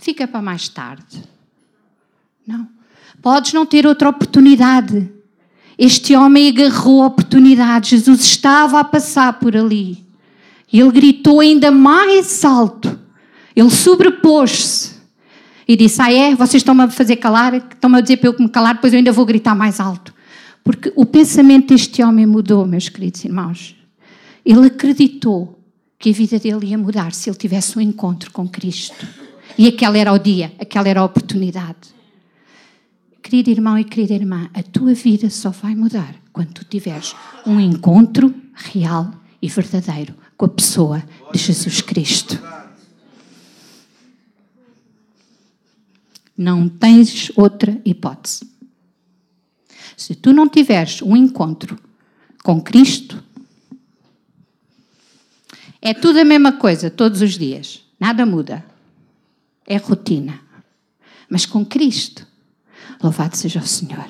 fica 0.00 0.26
para 0.26 0.42
mais 0.42 0.68
tarde. 0.68 1.22
Não. 2.46 2.79
Podes 3.22 3.52
não 3.52 3.66
ter 3.66 3.86
outra 3.86 4.08
oportunidade. 4.08 5.10
Este 5.78 6.14
homem 6.14 6.48
agarrou 6.48 7.02
a 7.02 7.06
oportunidade. 7.06 7.90
Jesus 7.90 8.20
estava 8.20 8.80
a 8.80 8.84
passar 8.84 9.34
por 9.34 9.56
ali. 9.56 10.04
Ele 10.72 10.90
gritou 10.90 11.40
ainda 11.40 11.70
mais 11.70 12.44
alto. 12.44 12.98
Ele 13.54 13.70
sobrepôs-se 13.70 14.92
e 15.66 15.76
disse: 15.76 16.00
Ah, 16.00 16.12
é? 16.12 16.34
Vocês 16.34 16.60
estão-me 16.60 16.82
a 16.82 16.88
fazer 16.88 17.16
calar? 17.16 17.54
Estão-me 17.54 17.98
a 17.98 18.00
dizer 18.00 18.18
para 18.18 18.28
eu 18.30 18.36
me 18.38 18.48
calar, 18.48 18.74
depois 18.74 18.92
eu 18.92 18.98
ainda 18.98 19.12
vou 19.12 19.26
gritar 19.26 19.54
mais 19.54 19.80
alto. 19.80 20.14
Porque 20.62 20.92
o 20.94 21.04
pensamento 21.04 21.74
deste 21.74 22.02
homem 22.02 22.26
mudou, 22.26 22.66
meus 22.66 22.88
queridos 22.88 23.24
irmãos. 23.24 23.74
Ele 24.44 24.66
acreditou 24.66 25.58
que 25.98 26.10
a 26.10 26.12
vida 26.12 26.38
dele 26.38 26.66
ia 26.66 26.78
mudar 26.78 27.12
se 27.12 27.28
ele 27.28 27.36
tivesse 27.36 27.78
um 27.78 27.80
encontro 27.80 28.30
com 28.30 28.48
Cristo. 28.48 29.06
E 29.58 29.66
aquele 29.66 29.98
era 29.98 30.12
o 30.12 30.18
dia, 30.18 30.52
aquela 30.58 30.88
era 30.88 31.00
a 31.00 31.04
oportunidade. 31.04 31.99
Querido 33.22 33.50
irmão 33.50 33.78
e 33.78 33.84
querida 33.84 34.14
irmã, 34.14 34.50
a 34.54 34.62
tua 34.62 34.94
vida 34.94 35.28
só 35.30 35.50
vai 35.50 35.74
mudar 35.74 36.14
quando 36.32 36.52
tu 36.52 36.64
tiveres 36.64 37.14
um 37.46 37.60
encontro 37.60 38.34
real 38.54 39.12
e 39.40 39.48
verdadeiro 39.48 40.14
com 40.36 40.46
a 40.46 40.48
pessoa 40.48 41.02
de 41.32 41.38
Jesus 41.38 41.80
Cristo. 41.80 42.38
Não 46.36 46.68
tens 46.68 47.30
outra 47.36 47.80
hipótese. 47.84 48.48
Se 49.96 50.14
tu 50.14 50.32
não 50.32 50.48
tiveres 50.48 51.02
um 51.02 51.14
encontro 51.14 51.78
com 52.42 52.60
Cristo, 52.62 53.22
é 55.82 55.92
tudo 55.92 56.18
a 56.20 56.24
mesma 56.24 56.52
coisa 56.52 56.90
todos 56.90 57.20
os 57.20 57.36
dias. 57.38 57.84
Nada 57.98 58.24
muda. 58.24 58.64
É 59.66 59.76
rotina. 59.76 60.40
Mas 61.28 61.44
com 61.44 61.64
Cristo, 61.64 62.26
louvado 63.02 63.36
seja 63.36 63.60
o 63.60 63.66
Senhor. 63.66 64.06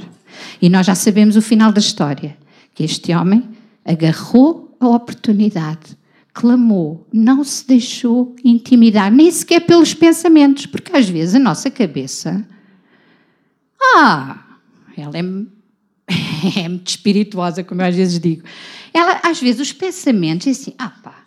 E 0.61 0.68
nós 0.68 0.87
já 0.87 0.94
sabemos 0.94 1.37
o 1.37 1.42
final 1.42 1.73
da 1.73 1.80
história: 1.80 2.37
que 2.75 2.82
este 2.82 3.14
homem 3.14 3.49
agarrou 3.85 4.76
a 4.80 4.88
oportunidade 4.88 5.99
clamou, 6.32 7.06
não 7.12 7.44
se 7.44 7.66
deixou 7.66 8.35
intimidar, 8.44 9.11
nem 9.11 9.30
sequer 9.30 9.61
pelos 9.61 9.92
pensamentos, 9.94 10.66
porque 10.66 10.97
às 10.97 11.09
vezes 11.09 11.35
a 11.35 11.38
nossa 11.38 11.70
cabeça. 11.70 12.47
Ah, 13.94 14.42
ela 14.97 15.16
é, 15.16 15.20
é 16.61 16.68
muito 16.68 16.88
espirituosa, 16.88 17.64
como 17.64 17.82
eu 17.82 17.87
às 17.87 17.97
vezes 17.97 18.18
digo. 18.18 18.42
Ela, 18.92 19.20
às 19.23 19.40
vezes, 19.40 19.61
os 19.61 19.73
pensamentos, 19.73 20.47
é 20.47 20.50
assim: 20.50 20.75
ah, 20.78 20.90
pá, 20.90 21.25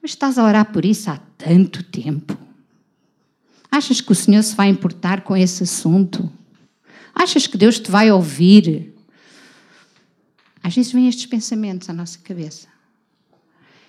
mas 0.00 0.12
estás 0.12 0.38
a 0.38 0.44
orar 0.44 0.72
por 0.72 0.84
isso 0.84 1.10
há 1.10 1.18
tanto 1.36 1.82
tempo. 1.82 2.36
Achas 3.70 4.00
que 4.00 4.12
o 4.12 4.14
Senhor 4.14 4.42
se 4.42 4.54
vai 4.54 4.68
importar 4.68 5.22
com 5.22 5.36
esse 5.36 5.62
assunto? 5.62 6.30
Achas 7.18 7.46
que 7.46 7.58
Deus 7.58 7.78
te 7.78 7.90
vai 7.90 8.10
ouvir? 8.10 8.94
Às 10.62 10.74
vezes 10.74 10.92
vêm 10.92 11.08
estes 11.08 11.26
pensamentos 11.26 11.90
à 11.90 11.92
nossa 11.92 12.18
cabeça 12.18 12.68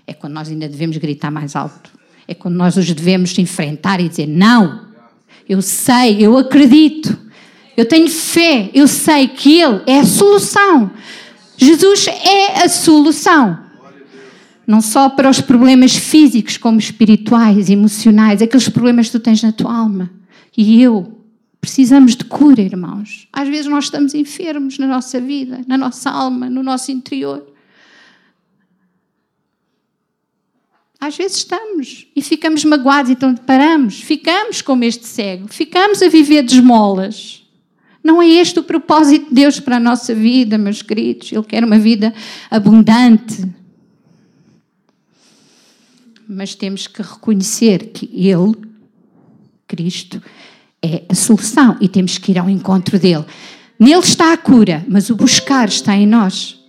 é 0.10 0.14
quando 0.14 0.34
nós 0.34 0.50
ainda 0.50 0.68
devemos 0.68 0.98
gritar 0.98 1.30
mais 1.30 1.56
alto. 1.56 1.92
É 2.28 2.34
quando 2.34 2.56
nós 2.56 2.76
os 2.78 2.92
devemos 2.92 3.38
enfrentar 3.38 4.00
e 4.00 4.10
dizer: 4.10 4.28
Não, 4.28 4.88
eu 5.48 5.62
sei, 5.62 6.18
eu 6.20 6.38
acredito, 6.38 7.18
eu 7.78 7.86
tenho 7.86 8.10
fé, 8.10 8.70
eu 8.74 8.88
sei 8.88 9.28
que 9.28 9.60
Ele 9.60 9.82
é 9.86 10.00
a 10.00 10.06
solução. 10.06 10.92
Jesus 11.58 12.08
é 12.08 12.64
a 12.64 12.70
solução. 12.70 13.60
Não 14.66 14.82
só 14.82 15.10
para 15.10 15.30
os 15.30 15.42
problemas 15.42 15.96
físicos, 15.96 16.58
como 16.58 16.78
espirituais, 16.78 17.70
emocionais, 17.70 18.42
aqueles 18.42 18.70
problemas 18.70 19.08
que 19.08 19.14
tu 19.14 19.20
tens 19.20 19.42
na 19.42 19.52
tua 19.52 19.76
alma. 19.76 20.10
E 20.56 20.82
eu. 20.82 21.19
Precisamos 21.62 22.16
de 22.16 22.24
cura, 22.24 22.62
irmãos. 22.62 23.28
Às 23.34 23.48
vezes 23.50 23.68
nós 23.68 23.86
estamos 23.86 24.14
enfermos 24.14 24.78
na 24.78 24.88
nossa 24.88 25.20
vida, 25.20 25.62
na 25.68 25.78
nossa 25.78 26.10
alma, 26.10 26.50
no 26.50 26.64
nosso 26.64 26.92
interior. 26.92 27.46
Às 31.00 31.16
vezes 31.16 31.38
estamos 31.38 32.08
e 32.16 32.22
ficamos 32.22 32.64
magoados, 32.66 33.12
então 33.12 33.34
paramos, 33.36 34.02
ficamos 34.02 34.62
como 34.62 34.84
este 34.84 35.08
cego, 35.08 35.48
ficamos 35.48 36.02
a 36.02 36.10
viver 36.10 36.44
de 36.44 36.56
esmolas, 36.56 37.40
Não 38.04 38.22
é 38.22 38.28
este 38.28 38.60
o 38.60 38.64
propósito 38.64 39.28
de 39.30 39.36
Deus 39.36 39.60
para 39.60 39.78
a 39.78 39.80
nossa 39.80 40.16
vida, 40.16 40.58
meus 40.58 40.82
queridos. 40.82 41.32
Ele 41.32 41.44
quer 41.44 41.64
uma 41.64 41.78
vida 41.78 42.14
abundante. 42.50 43.46
Mas 46.28 46.56
temos 46.56 46.88
que 46.88 47.02
reconhecer 47.02 47.92
que 47.92 48.10
Ele, 48.14 48.56
Cristo, 49.68 50.22
é 50.82 51.06
a 51.10 51.16
solução 51.16 51.78
e 51.82 51.88
temos 51.88 52.18
que 52.18 52.32
ir 52.32 52.38
ao 52.38 52.50
encontro 52.50 52.98
dele. 52.98 53.26
Nele 53.80 54.00
está 54.00 54.34
a 54.34 54.38
cura, 54.38 54.86
mas 54.88 55.10
o 55.10 55.16
buscar 55.16 55.68
está 55.68 55.96
em 55.96 56.06
nós. 56.06 56.60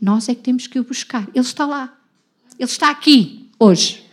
Nós 0.00 0.28
é 0.28 0.34
que 0.34 0.42
temos 0.42 0.66
que 0.66 0.78
o 0.78 0.84
buscar. 0.84 1.28
Ele 1.34 1.44
está 1.44 1.64
lá. 1.64 1.96
Ele 2.58 2.68
está 2.68 2.90
aqui, 2.90 3.50
hoje. 3.58 4.04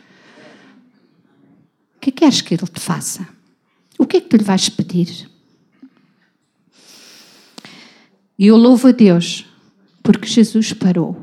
O 1.95 1.99
que 1.99 2.11
queres 2.11 2.41
que 2.41 2.53
ele 2.53 2.67
te 2.67 2.79
faça? 2.79 3.27
O 3.97 4.05
que 4.05 4.17
é 4.17 4.21
que 4.21 4.29
tu 4.29 4.37
lhe 4.37 4.43
vais 4.43 4.69
pedir? 4.69 5.29
E 8.37 8.47
eu 8.47 8.55
louvo 8.55 8.87
a 8.87 8.91
Deus 8.91 9.45
porque 10.01 10.27
Jesus 10.27 10.71
parou. 10.71 11.19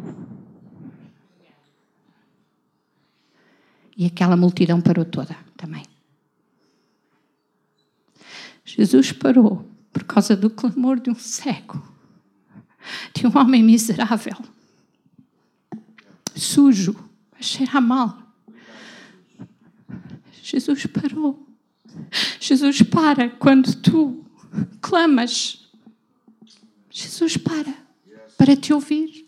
E 3.97 4.05
aquela 4.05 4.37
multidão 4.37 4.83
parou 4.83 5.07
toda 5.07 5.35
também. 5.57 5.83
Jesus 8.77 9.11
parou 9.11 9.67
por 9.91 10.05
causa 10.05 10.37
do 10.37 10.51
clamor 10.51 11.01
de 11.01 11.09
um 11.09 11.15
cego, 11.15 11.83
de 13.15 13.27
um 13.27 13.39
homem 13.39 13.63
miserável, 13.63 14.37
sujo, 16.35 16.95
a 17.33 17.43
cheirar 17.43 17.81
mal. 17.81 18.23
Jesus 20.43 20.85
parou. 20.87 21.49
Jesus 22.39 22.83
para 22.83 23.31
quando 23.31 23.75
tu 23.77 24.23
clamas 24.83 25.67
Jesus 26.91 27.39
para 27.39 27.75
para 28.37 28.55
te 28.55 28.75
ouvir. 28.75 29.27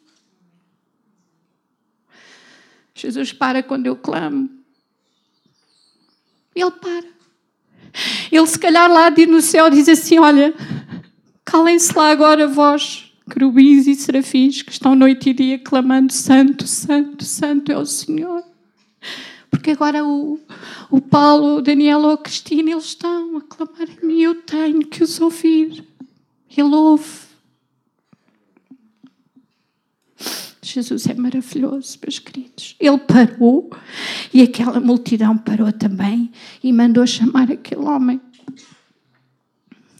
Jesus 2.94 3.32
para 3.32 3.62
quando 3.62 3.86
eu 3.86 3.96
clamo. 3.96 4.50
Ele 6.54 6.70
para. 6.70 7.17
Ele, 8.30 8.46
se 8.46 8.58
calhar, 8.58 8.90
lá 8.90 9.10
no 9.10 9.40
céu, 9.40 9.70
diz 9.70 9.88
assim: 9.88 10.18
Olha, 10.18 10.54
calem-se 11.44 11.96
lá 11.96 12.10
agora, 12.10 12.46
vós, 12.46 13.12
querubins 13.30 13.86
e 13.86 13.94
serafins, 13.94 14.62
que 14.62 14.72
estão 14.72 14.94
noite 14.94 15.30
e 15.30 15.34
dia 15.34 15.58
clamando: 15.58 16.12
Santo, 16.12 16.66
Santo, 16.66 17.24
Santo 17.24 17.72
é 17.72 17.78
o 17.78 17.86
Senhor. 17.86 18.42
Porque 19.50 19.70
agora 19.70 20.04
o, 20.04 20.38
o 20.90 21.00
Paulo, 21.00 21.56
o 21.56 21.62
Daniel 21.62 22.00
ou 22.00 22.10
a 22.12 22.18
Cristina, 22.18 22.70
eles 22.70 22.84
estão 22.84 23.36
a 23.36 23.40
clamar 23.40 23.88
a 24.02 24.06
mim, 24.06 24.20
eu 24.20 24.34
tenho 24.42 24.86
que 24.86 25.02
os 25.02 25.20
ouvir. 25.20 25.84
Ele 26.56 26.74
ouve. 26.74 27.27
Jesus 30.74 31.06
é 31.06 31.14
maravilhoso, 31.14 31.98
meus 32.02 32.18
queridos. 32.18 32.76
Ele 32.78 32.98
parou 32.98 33.70
e 34.32 34.42
aquela 34.42 34.78
multidão 34.80 35.36
parou 35.36 35.72
também 35.72 36.30
e 36.62 36.72
mandou 36.72 37.06
chamar 37.06 37.50
aquele 37.50 37.82
homem. 37.82 38.20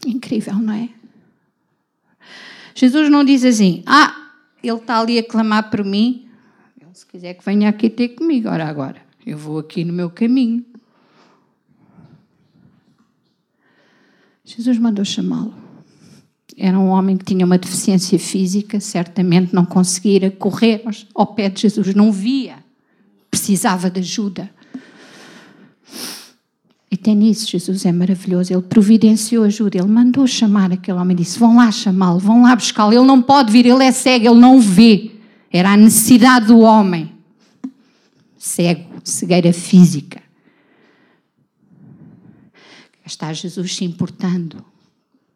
Incrível, 0.05 0.55
não 0.55 0.73
é? 0.73 0.89
Jesus 2.75 3.09
não 3.09 3.23
diz 3.23 3.43
assim: 3.43 3.83
Ah, 3.85 4.31
ele 4.63 4.77
está 4.77 4.99
ali 4.99 5.17
a 5.17 5.23
clamar 5.23 5.69
por 5.69 5.83
mim. 5.83 6.29
Se 6.93 7.05
quiser 7.05 7.33
que 7.33 7.45
venha 7.45 7.69
aqui 7.69 7.89
ter 7.89 8.09
comigo, 8.09 8.49
ora 8.49 8.67
agora. 8.67 9.01
Eu 9.25 9.37
vou 9.37 9.57
aqui 9.57 9.83
no 9.83 9.93
meu 9.93 10.09
caminho. 10.09 10.65
Jesus 14.43 14.77
mandou 14.77 15.05
chamá-lo. 15.05 15.68
Era 16.57 16.77
um 16.77 16.87
homem 16.89 17.17
que 17.17 17.25
tinha 17.25 17.45
uma 17.45 17.57
deficiência 17.57 18.17
física, 18.19 18.79
certamente 18.79 19.53
não 19.53 19.65
conseguia 19.65 20.29
correr 20.31 20.83
ao 21.13 21.27
pé 21.27 21.49
de 21.49 21.61
Jesus, 21.61 21.93
não 21.93 22.11
via, 22.11 22.57
precisava 23.29 23.89
de 23.89 23.99
ajuda. 23.99 24.49
E 26.91 26.97
tem 26.97 27.15
nisso, 27.15 27.47
Jesus 27.47 27.85
é 27.85 27.91
maravilhoso. 27.91 28.51
Ele 28.51 28.63
providenciou 28.63 29.43
ajuda, 29.43 29.77
ele 29.77 29.87
mandou 29.87 30.25
chamar 30.25 30.71
aquele 30.71 30.97
homem 30.97 31.15
e 31.15 31.19
disse: 31.19 31.37
Vão 31.37 31.57
lá 31.57 31.71
chamá-lo, 31.71 32.19
vão 32.19 32.41
lá 32.41 32.55
buscá-lo. 32.55 32.91
Ele 32.91 33.05
não 33.05 33.21
pode 33.21 33.51
vir, 33.51 33.65
ele 33.67 33.83
é 33.83 33.91
cego, 33.91 34.27
ele 34.27 34.39
não 34.39 34.59
vê. 34.59 35.11
Era 35.51 35.73
a 35.73 35.77
necessidade 35.77 36.47
do 36.47 36.59
homem. 36.59 37.11
Cego, 38.37 39.01
cegueira 39.03 39.53
física. 39.53 40.21
Está 43.05 43.33
Jesus 43.33 43.75
se 43.75 43.85
importando 43.85 44.65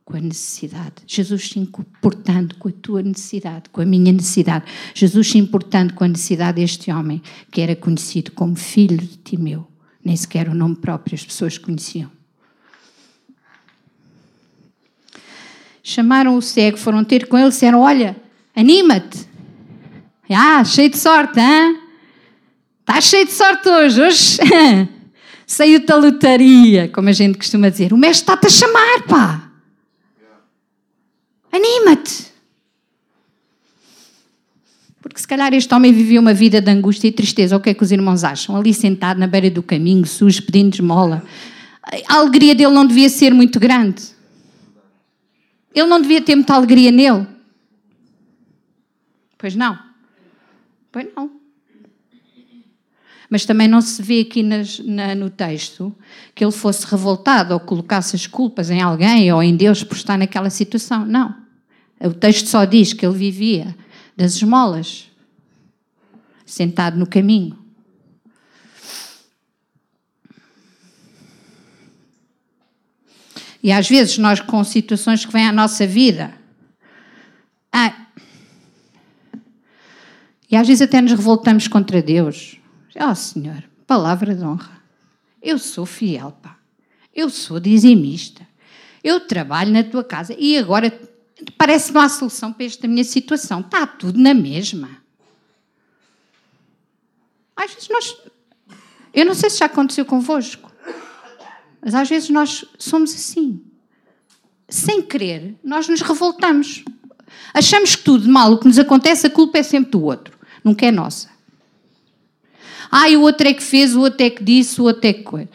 com 0.05 0.17
a 0.17 0.19
necessidade. 0.19 0.95
Jesus 1.07 1.49
se 1.49 1.59
importando 1.59 2.55
com 2.55 2.67
a 2.67 2.71
tua 2.71 3.01
necessidade, 3.01 3.69
com 3.71 3.81
a 3.81 3.85
minha 3.85 4.11
necessidade. 4.11 4.65
Jesus 4.93 5.29
se 5.29 5.37
importando 5.37 5.93
com 5.93 6.03
a 6.03 6.07
necessidade 6.07 6.61
deste 6.61 6.91
homem, 6.91 7.21
que 7.51 7.61
era 7.61 7.75
conhecido 7.75 8.31
como 8.31 8.55
filho 8.55 8.97
de 8.97 9.17
Timeu. 9.17 9.67
Nem 10.03 10.15
sequer 10.15 10.49
o 10.49 10.53
nome 10.53 10.75
próprio 10.75 11.15
as 11.15 11.23
pessoas 11.23 11.57
conheciam. 11.57 12.11
Chamaram 15.81 16.37
o 16.37 16.41
cego, 16.41 16.77
foram 16.77 17.03
ter 17.03 17.27
com 17.27 17.37
ele 17.37 17.49
disseram: 17.49 17.81
Olha, 17.81 18.15
anima-te. 18.55 19.27
Ah, 20.29 20.63
cheio 20.63 20.89
de 20.89 20.97
sorte, 20.97 21.39
hein? 21.39 21.79
Estás 22.79 23.03
cheio 23.05 23.25
de 23.25 23.33
sorte 23.33 23.69
hoje. 23.69 24.01
Hoje 24.01 24.39
saiu-te 25.45 25.91
a 25.91 25.95
lotaria, 25.95 26.89
como 26.89 27.09
a 27.09 27.11
gente 27.11 27.37
costuma 27.37 27.69
dizer. 27.69 27.93
O 27.93 27.97
mestre 27.97 28.23
está-te 28.23 28.47
a 28.47 28.49
chamar, 28.49 29.03
pá. 29.07 29.42
Anima-te! 31.53 32.33
Porque 34.99 35.19
se 35.19 35.27
calhar 35.27 35.53
este 35.53 35.71
homem 35.71 35.93
vivia 35.93 36.19
uma 36.19 36.33
vida 36.33 36.59
de 36.59 36.71
angústia 36.71 37.09
e 37.09 37.11
tristeza. 37.11 37.55
O 37.55 37.59
que 37.59 37.69
é 37.69 37.73
que 37.75 37.83
os 37.83 37.91
irmãos 37.91 38.23
acham? 38.23 38.55
Ali 38.55 38.73
sentado 38.73 39.19
na 39.19 39.27
beira 39.27 39.51
do 39.51 39.61
caminho, 39.61 40.07
sujo, 40.07 40.41
pedindo 40.41 40.73
esmola. 40.73 41.23
A 42.07 42.15
alegria 42.15 42.55
dele 42.55 42.73
não 42.73 42.87
devia 42.87 43.09
ser 43.09 43.33
muito 43.33 43.59
grande. 43.59 44.01
Ele 45.75 45.85
não 45.87 46.01
devia 46.01 46.21
ter 46.21 46.35
muita 46.35 46.55
alegria 46.55 46.89
nele. 46.89 47.27
Pois 49.37 49.55
não. 49.55 49.77
Pois 50.91 51.07
não. 51.15 51.29
Mas 53.29 53.45
também 53.45 53.67
não 53.67 53.81
se 53.81 54.01
vê 54.01 54.21
aqui 54.21 54.41
nas, 54.41 54.79
na, 54.79 55.13
no 55.13 55.29
texto 55.29 55.93
que 56.33 56.43
ele 56.43 56.51
fosse 56.51 56.85
revoltado 56.87 57.53
ou 57.53 57.59
colocasse 57.59 58.15
as 58.15 58.25
culpas 58.25 58.71
em 58.71 58.81
alguém 58.81 59.31
ou 59.33 59.43
em 59.43 59.55
Deus 59.55 59.83
por 59.83 59.97
estar 59.97 60.17
naquela 60.17 60.49
situação. 60.49 61.05
Não. 61.05 61.42
O 62.03 62.13
texto 62.13 62.47
só 62.47 62.65
diz 62.65 62.91
que 62.91 63.05
ele 63.05 63.17
vivia 63.17 63.75
das 64.15 64.35
esmolas, 64.35 65.09
sentado 66.45 66.97
no 66.97 67.07
caminho. 67.07 67.57
E 73.63 73.71
às 73.71 73.87
vezes 73.87 74.17
nós, 74.17 74.41
com 74.41 74.61
situações 74.65 75.25
que 75.25 75.31
vêm 75.31 75.47
à 75.47 75.53
nossa 75.53 75.87
vida, 75.87 76.33
ah, 77.71 78.07
e 80.51 80.57
às 80.57 80.67
vezes 80.67 80.81
até 80.81 81.01
nos 81.01 81.13
revoltamos 81.13 81.69
contra 81.69 82.01
Deus. 82.01 82.57
Oh 82.99 83.15
Senhor, 83.15 83.63
palavra 83.87 84.35
de 84.35 84.43
honra. 84.43 84.83
Eu 85.41 85.57
sou 85.57 85.85
fiel, 85.85 86.33
pá. 86.41 86.57
Eu 87.15 87.29
sou 87.29 87.59
dizimista. 87.59 88.45
Eu 89.01 89.21
trabalho 89.21 89.71
na 89.71 89.83
tua 89.83 90.03
casa 90.03 90.35
e 90.37 90.57
agora 90.57 90.91
parece 91.57 91.87
que 91.87 91.93
não 91.93 92.01
há 92.01 92.09
solução 92.09 92.51
para 92.51 92.65
esta 92.65 92.87
minha 92.87 93.03
situação. 93.03 93.61
Está 93.61 93.85
tudo 93.85 94.19
na 94.19 94.33
mesma. 94.33 94.89
Às 97.55 97.73
vezes 97.73 97.89
nós. 97.89 98.17
Eu 99.13 99.25
não 99.25 99.33
sei 99.33 99.49
se 99.49 99.59
já 99.59 99.65
aconteceu 99.65 100.05
convosco, 100.05 100.71
mas 101.81 101.93
às 101.93 102.09
vezes 102.09 102.29
nós 102.29 102.65
somos 102.77 103.13
assim. 103.13 103.61
Sem 104.67 105.01
querer, 105.01 105.55
nós 105.63 105.87
nos 105.87 106.01
revoltamos. 106.01 106.83
Achamos 107.53 107.95
que 107.95 108.03
tudo 108.03 108.27
mal 108.27 108.53
o 108.53 108.57
que 108.57 108.67
nos 108.67 108.79
acontece, 108.79 109.27
a 109.27 109.29
culpa 109.29 109.59
é 109.59 109.63
sempre 109.63 109.91
do 109.91 110.03
outro, 110.03 110.37
nunca 110.63 110.85
é 110.85 110.91
nossa. 110.91 111.29
Ah, 112.89 113.07
o 113.09 113.21
outro 113.21 113.47
é 113.47 113.53
que 113.53 113.63
fez, 113.63 113.95
o 113.95 114.01
outro 114.01 114.23
é 114.23 114.29
que 114.29 114.43
disse, 114.43 114.79
o 114.81 114.85
outro 114.85 115.07
é 115.07 115.13
que. 115.13 115.47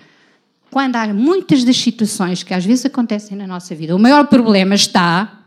Quando 0.70 0.96
há 0.96 1.07
muitas 1.14 1.64
das 1.64 1.77
situações 1.77 2.42
que 2.42 2.53
às 2.53 2.64
vezes 2.64 2.85
acontecem 2.85 3.37
na 3.37 3.46
nossa 3.46 3.74
vida, 3.74 3.96
o 3.96 3.98
maior 3.98 4.27
problema 4.27 4.74
está 4.74 5.38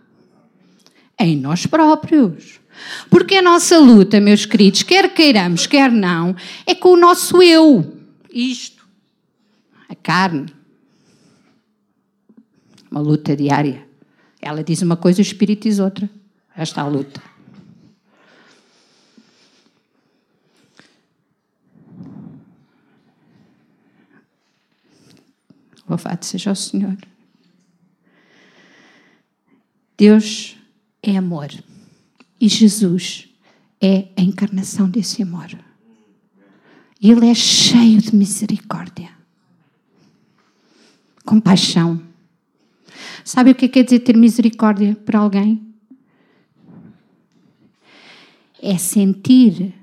em 1.25 1.37
nós 1.37 1.65
próprios. 1.65 2.59
Porque 3.09 3.35
a 3.35 3.41
nossa 3.41 3.77
luta, 3.77 4.19
meus 4.19 4.45
queridos, 4.45 4.83
quer 4.83 5.13
queiramos, 5.13 5.67
quer 5.67 5.91
não, 5.91 6.35
é 6.65 6.73
com 6.73 6.89
o 6.89 6.97
nosso 6.97 7.41
eu. 7.41 7.97
Isto. 8.31 8.87
A 9.89 9.95
carne. 9.95 10.53
Uma 12.89 13.01
luta 13.01 13.35
diária. 13.35 13.87
Ela 14.41 14.63
diz 14.63 14.81
uma 14.81 14.97
coisa, 14.97 15.19
o 15.19 15.21
espírito 15.21 15.63
diz 15.63 15.79
outra. 15.79 16.09
Esta 16.55 16.81
é 16.81 16.83
a 16.83 16.87
luta. 16.87 17.21
Louvado 25.87 26.25
seja 26.25 26.51
o 26.51 26.55
Senhor. 26.55 26.97
Deus 29.97 30.55
é 31.03 31.17
amor 31.17 31.51
e 32.39 32.47
Jesus 32.47 33.29
é 33.79 34.07
a 34.17 34.21
encarnação 34.21 34.89
desse 34.89 35.21
amor. 35.21 35.49
Ele 37.01 37.27
é 37.27 37.33
cheio 37.33 37.99
de 38.01 38.15
misericórdia, 38.15 39.09
compaixão. 41.25 42.01
Sabe 43.23 43.51
o 43.51 43.55
que 43.55 43.65
é 43.65 43.69
quer 43.69 43.83
dizer 43.83 43.99
ter 43.99 44.15
misericórdia 44.15 44.95
por 44.95 45.15
alguém? 45.15 45.73
É 48.61 48.77
sentir 48.77 49.73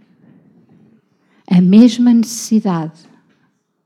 a 1.51 1.61
mesma 1.61 2.13
necessidade, 2.13 3.01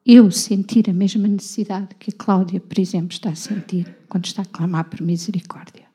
eu 0.04 0.30
sentir 0.30 0.90
a 0.90 0.92
mesma 0.92 1.26
necessidade 1.28 1.94
que 1.98 2.10
a 2.10 2.14
Cláudia, 2.14 2.60
por 2.60 2.78
exemplo, 2.78 3.12
está 3.12 3.30
a 3.30 3.34
sentir 3.34 3.96
quando 4.08 4.26
está 4.26 4.42
a 4.42 4.46
clamar 4.46 4.84
por 4.84 5.00
misericórdia. 5.00 5.91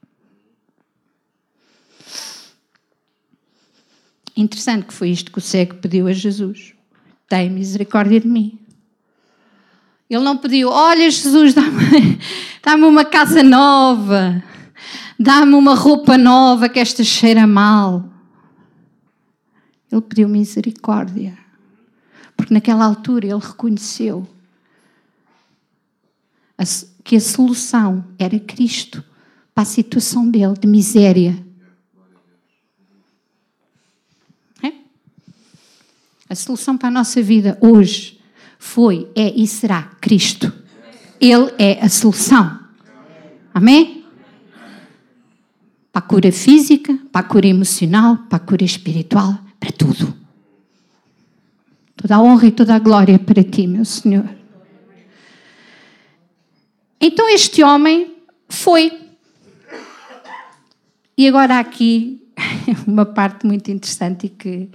Interessante 4.37 4.85
que 4.85 4.93
foi 4.93 5.09
isto 5.09 5.31
que 5.31 5.39
o 5.39 5.41
cego 5.41 5.75
pediu 5.75 6.07
a 6.07 6.13
Jesus: 6.13 6.73
Tem 7.27 7.49
misericórdia 7.49 8.19
de 8.19 8.27
mim. 8.27 8.59
Ele 10.09 10.23
não 10.23 10.37
pediu, 10.37 10.69
olha 10.69 11.11
Jesus, 11.11 11.53
dá-me 11.53 12.19
dá 12.63 12.75
uma 12.75 13.03
casa 13.03 13.43
nova, 13.43 14.41
dá-me 15.19 15.53
uma 15.53 15.75
roupa 15.75 16.17
nova 16.17 16.69
que 16.69 16.79
esta 16.79 17.03
cheira 17.03 17.45
mal. 17.45 18.05
Ele 19.91 20.01
pediu 20.01 20.29
misericórdia, 20.29 21.37
porque 22.37 22.53
naquela 22.53 22.85
altura 22.85 23.25
ele 23.25 23.39
reconheceu 23.39 24.27
que 27.03 27.15
a 27.15 27.21
solução 27.21 28.05
era 28.17 28.39
Cristo 28.39 29.03
para 29.53 29.63
a 29.63 29.65
situação 29.65 30.29
dele 30.29 30.55
de 30.59 30.67
miséria. 30.67 31.45
É? 34.61 34.73
A 36.29 36.35
solução 36.35 36.77
para 36.77 36.89
a 36.89 36.91
nossa 36.91 37.21
vida 37.21 37.57
hoje 37.61 38.19
foi, 38.59 39.09
é 39.15 39.29
e 39.29 39.47
será 39.47 39.83
Cristo. 40.01 40.51
Ele 41.19 41.53
é 41.57 41.83
a 41.83 41.89
solução. 41.89 42.59
Amém? 43.53 44.05
Para 45.91 46.05
a 46.05 46.07
cura 46.07 46.31
física, 46.31 46.97
para 47.11 47.25
a 47.25 47.29
cura 47.29 47.47
emocional, 47.47 48.17
para 48.29 48.37
a 48.37 48.39
cura 48.39 48.63
espiritual, 48.63 49.37
para 49.59 49.71
tudo. 49.71 50.13
Toda 51.95 52.15
a 52.15 52.21
honra 52.21 52.47
e 52.47 52.51
toda 52.51 52.75
a 52.75 52.79
glória 52.79 53.17
para 53.17 53.43
ti, 53.43 53.65
meu 53.65 53.85
Senhor. 53.85 54.29
Então 56.99 57.29
este 57.29 57.63
homem 57.63 58.15
foi. 58.49 58.91
E 61.17 61.27
agora 61.27 61.57
aqui 61.57 62.21
uma 62.85 63.05
parte 63.05 63.45
muito 63.45 63.71
interessante 63.71 64.27
e 64.27 64.29
que, 64.29 64.69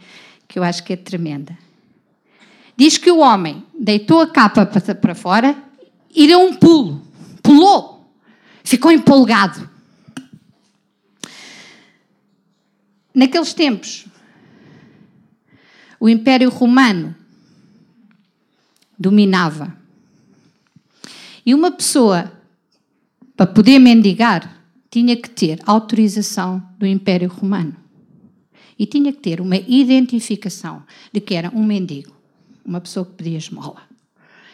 que 0.52 0.58
eu 0.58 0.62
acho 0.62 0.84
que 0.84 0.92
é 0.92 0.96
tremenda. 0.96 1.56
Diz 2.76 2.98
que 2.98 3.10
o 3.10 3.20
homem 3.20 3.64
deitou 3.72 4.20
a 4.20 4.26
capa 4.26 4.66
para 4.66 5.14
fora 5.14 5.56
e 6.14 6.26
deu 6.26 6.40
um 6.40 6.54
pulo. 6.54 7.00
Pulou. 7.42 8.06
Ficou 8.62 8.92
empolgado. 8.92 9.66
Naqueles 13.14 13.54
tempos, 13.54 14.04
o 15.98 16.06
Império 16.06 16.50
Romano 16.50 17.14
dominava. 18.98 19.74
E 21.46 21.54
uma 21.54 21.70
pessoa, 21.70 22.30
para 23.34 23.46
poder 23.46 23.78
mendigar, 23.78 24.54
tinha 24.90 25.16
que 25.16 25.30
ter 25.30 25.60
autorização 25.64 26.62
do 26.78 26.86
Império 26.86 27.30
Romano. 27.30 27.81
E 28.78 28.86
tinha 28.86 29.12
que 29.12 29.18
ter 29.18 29.40
uma 29.40 29.56
identificação 29.56 30.82
de 31.12 31.20
que 31.20 31.34
era 31.34 31.50
um 31.50 31.64
mendigo, 31.64 32.14
uma 32.64 32.80
pessoa 32.80 33.06
que 33.06 33.12
pedia 33.12 33.38
esmola. 33.38 33.82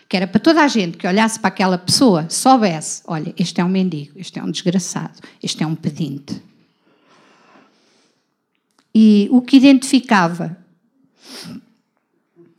Que 0.08 0.16
era 0.16 0.26
para 0.26 0.40
toda 0.40 0.62
a 0.62 0.68
gente 0.68 0.96
que 0.96 1.06
olhasse 1.06 1.38
para 1.38 1.48
aquela 1.48 1.78
pessoa, 1.78 2.28
soubesse: 2.30 3.02
olha, 3.06 3.34
este 3.38 3.60
é 3.60 3.64
um 3.64 3.68
mendigo, 3.68 4.12
este 4.16 4.38
é 4.38 4.42
um 4.42 4.50
desgraçado, 4.50 5.20
este 5.42 5.62
é 5.62 5.66
um 5.66 5.74
pedinte. 5.74 6.42
E 8.94 9.28
o 9.30 9.42
que 9.42 9.56
identificava 9.56 10.56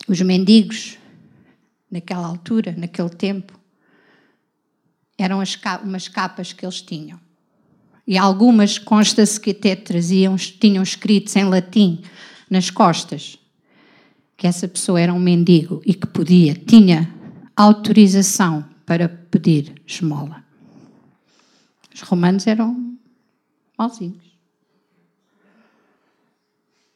os 0.08 0.22
mendigos 0.22 0.98
naquela 1.90 2.28
altura, 2.28 2.74
naquele 2.78 3.10
tempo, 3.10 3.60
eram 5.18 5.42
as 5.42 5.60
umas 5.84 6.08
capas 6.08 6.54
que 6.54 6.66
eles 6.66 6.82
tinham. 6.82 7.20
E 8.10 8.18
algumas 8.18 8.80
consta-se 8.80 9.40
que 9.40 9.52
até 9.52 9.76
traziam, 9.76 10.36
tinham 10.36 10.82
escritos 10.82 11.36
em 11.36 11.44
latim 11.44 12.02
nas 12.50 12.72
costas 12.72 13.38
que 14.36 14.48
essa 14.48 14.68
pessoa 14.68 15.00
era 15.00 15.14
um 15.14 15.20
mendigo 15.20 15.80
e 15.86 15.94
que 15.94 16.08
podia, 16.08 16.56
tinha 16.56 17.14
autorização 17.56 18.66
para 18.84 19.08
pedir 19.08 19.80
esmola. 19.86 20.44
Os 21.94 22.02
romanos 22.02 22.48
eram 22.48 22.98
malzinhos. 23.78 24.24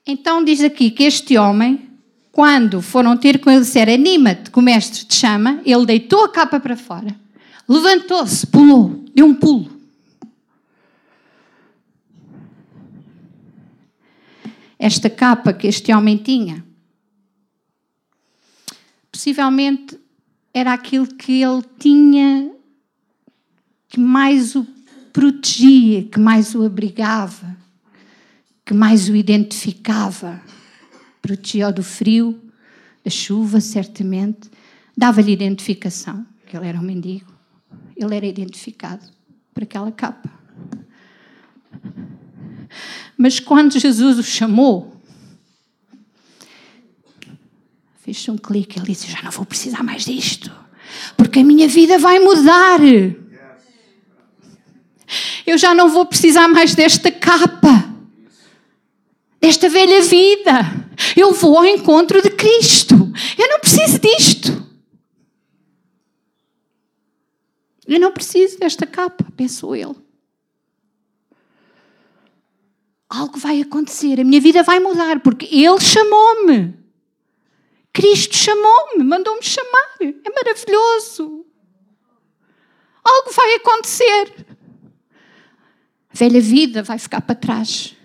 Então 0.08 0.44
diz 0.44 0.62
aqui 0.62 0.90
que 0.90 1.04
este 1.04 1.38
homem, 1.38 1.92
quando 2.32 2.82
foram 2.82 3.16
ter 3.18 3.40
com 3.40 3.52
ele, 3.52 3.60
disseram: 3.60 3.94
Anima-te, 3.94 4.50
que 4.50 4.58
o 4.58 4.64
mestre 4.64 5.06
te 5.06 5.14
chama, 5.14 5.62
ele 5.64 5.86
deitou 5.86 6.24
a 6.24 6.30
capa 6.30 6.60
para 6.60 6.76
fora 6.76 7.16
Levantou-se, 7.70 8.48
pulou, 8.48 9.06
deu 9.14 9.28
um 9.28 9.36
pulo. 9.36 9.83
Esta 14.84 15.10
capa 15.10 15.54
que 15.54 15.68
este 15.68 15.94
homem 15.94 16.18
tinha, 16.18 16.66
possivelmente 19.12 19.98
era 20.54 20.74
aquilo 20.74 21.08
que 21.08 21.42
ele 21.42 21.64
tinha 21.80 22.52
que 23.88 24.00
mais 24.00 24.56
o 24.56 24.68
protegia, 25.14 26.04
que 26.04 26.20
mais 26.20 26.54
o 26.56 26.64
abrigava, 26.64 27.56
que 28.66 28.74
mais 28.74 29.08
o 29.08 29.16
identificava. 29.16 30.42
Protegia-o 31.22 31.72
do 31.72 31.84
frio, 31.84 32.42
da 33.06 33.12
chuva, 33.12 33.62
certamente. 33.62 34.50
Dava-lhe 34.98 35.32
identificação, 35.32 36.26
que 36.46 36.58
ele 36.58 36.68
era 36.68 36.80
um 36.80 36.84
mendigo 36.84 37.34
ele 37.96 38.16
era 38.16 38.26
identificado 38.26 39.06
por 39.54 39.64
aquela 39.64 39.92
capa. 39.92 40.30
Mas 43.24 43.40
quando 43.40 43.80
Jesus 43.80 44.20
o 44.20 44.24
chamou, 44.24 45.02
fez 48.02 48.28
um 48.28 48.36
clique. 48.38 48.78
Ele 48.78 48.88
disse: 48.88 49.10
Já 49.10 49.22
não 49.22 49.32
vou 49.32 49.46
precisar 49.46 49.82
mais 49.82 50.04
disto, 50.04 50.52
porque 51.16 51.40
a 51.40 51.44
minha 51.46 51.66
vida 51.70 51.98
vai 51.98 52.20
mudar. 52.20 52.82
Eu 55.48 55.58
já 55.58 55.74
não 55.74 55.88
vou 55.90 56.06
precisar 56.06 56.50
mais 56.50 56.76
desta 56.76 57.10
capa, 57.10 57.96
desta 59.40 59.70
velha 59.70 60.02
vida. 60.02 60.90
Eu 61.16 61.32
vou 61.32 61.58
ao 61.58 61.66
encontro 61.66 62.22
de 62.22 62.30
Cristo. 62.30 63.10
Eu 63.38 63.48
não 63.48 63.62
preciso 63.62 64.00
disto. 64.00 64.68
Eu 67.88 68.02
não 68.02 68.12
preciso 68.12 68.60
desta 68.60 68.86
capa, 68.86 69.26
pensou 69.38 69.74
ele. 69.74 70.03
Algo 73.14 73.38
vai 73.38 73.62
acontecer, 73.62 74.20
a 74.20 74.24
minha 74.24 74.42
vida 74.42 74.64
vai 74.64 74.80
mudar, 74.80 75.20
porque 75.20 75.46
Ele 75.46 75.80
chamou-me. 75.80 76.74
Cristo 77.94 78.36
chamou-me, 78.36 79.04
mandou-me 79.04 79.44
chamar. 79.44 79.98
É 80.02 80.30
maravilhoso. 80.32 81.46
Algo 83.04 83.32
vai 83.32 83.54
acontecer. 83.54 84.48
A 86.10 86.18
velha 86.18 86.42
vida 86.42 86.82
vai 86.82 86.98
ficar 86.98 87.22
para 87.22 87.36
trás. 87.36 87.96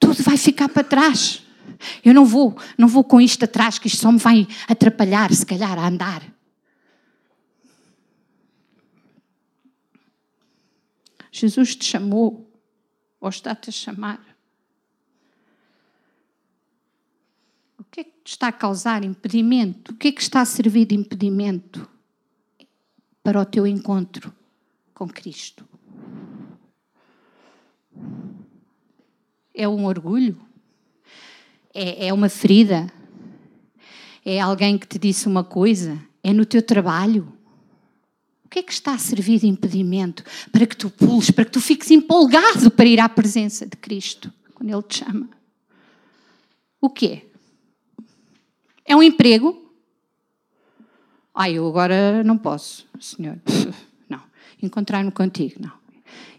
Tudo 0.00 0.20
vai 0.24 0.36
ficar 0.36 0.68
para 0.68 0.82
trás. 0.82 1.46
Eu 2.04 2.12
não 2.12 2.24
vou, 2.24 2.58
não 2.76 2.88
vou 2.88 3.04
com 3.04 3.20
isto 3.20 3.44
atrás, 3.44 3.78
que 3.78 3.86
isto 3.86 4.00
só 4.00 4.10
me 4.10 4.18
vai 4.18 4.48
atrapalhar, 4.66 5.32
se 5.32 5.46
calhar, 5.46 5.78
a 5.78 5.86
andar. 5.86 6.24
Jesus 11.30 11.76
te 11.76 11.84
chamou 11.84 12.51
ou 13.22 13.28
está-te 13.28 13.70
a 13.70 13.72
chamar. 13.72 14.20
O 17.78 17.84
que 17.84 18.00
é 18.00 18.04
que 18.04 18.10
te 18.24 18.30
está 18.30 18.48
a 18.48 18.52
causar 18.52 19.04
impedimento? 19.04 19.92
O 19.92 19.96
que 19.96 20.08
é 20.08 20.12
que 20.12 20.20
está 20.20 20.40
a 20.40 20.44
servir 20.44 20.86
de 20.86 20.96
impedimento 20.96 21.88
para 23.22 23.40
o 23.40 23.46
teu 23.46 23.64
encontro 23.64 24.34
com 24.92 25.08
Cristo? 25.08 25.66
É 29.54 29.68
um 29.68 29.84
orgulho? 29.84 30.36
É, 31.72 32.08
é 32.08 32.12
uma 32.12 32.28
ferida? 32.28 32.92
É 34.24 34.40
alguém 34.40 34.76
que 34.76 34.88
te 34.88 34.98
disse 34.98 35.28
uma 35.28 35.44
coisa? 35.44 35.96
É 36.24 36.32
no 36.32 36.44
teu 36.44 36.62
trabalho? 36.62 37.32
Que 38.52 38.58
é 38.58 38.62
que 38.62 38.72
está 38.72 38.92
a 38.92 38.98
servir 38.98 39.40
de 39.40 39.46
impedimento 39.46 40.22
para 40.52 40.66
que 40.66 40.76
tu 40.76 40.90
pules, 40.90 41.30
para 41.30 41.46
que 41.46 41.50
tu 41.50 41.60
fiques 41.60 41.90
empolgado 41.90 42.70
para 42.70 42.84
ir 42.84 43.00
à 43.00 43.08
presença 43.08 43.64
de 43.64 43.78
Cristo 43.78 44.30
quando 44.52 44.68
Ele 44.68 44.82
te 44.82 44.98
chama? 44.98 45.30
O 46.78 46.90
quê? 46.90 47.30
É 48.84 48.94
um 48.94 49.02
emprego? 49.02 49.58
Ah, 51.34 51.48
eu 51.48 51.66
agora 51.66 52.22
não 52.22 52.36
posso, 52.36 52.86
Senhor. 53.00 53.40
Não. 54.06 54.22
Encontrar-me 54.62 55.10
contigo, 55.10 55.54
não. 55.58 55.72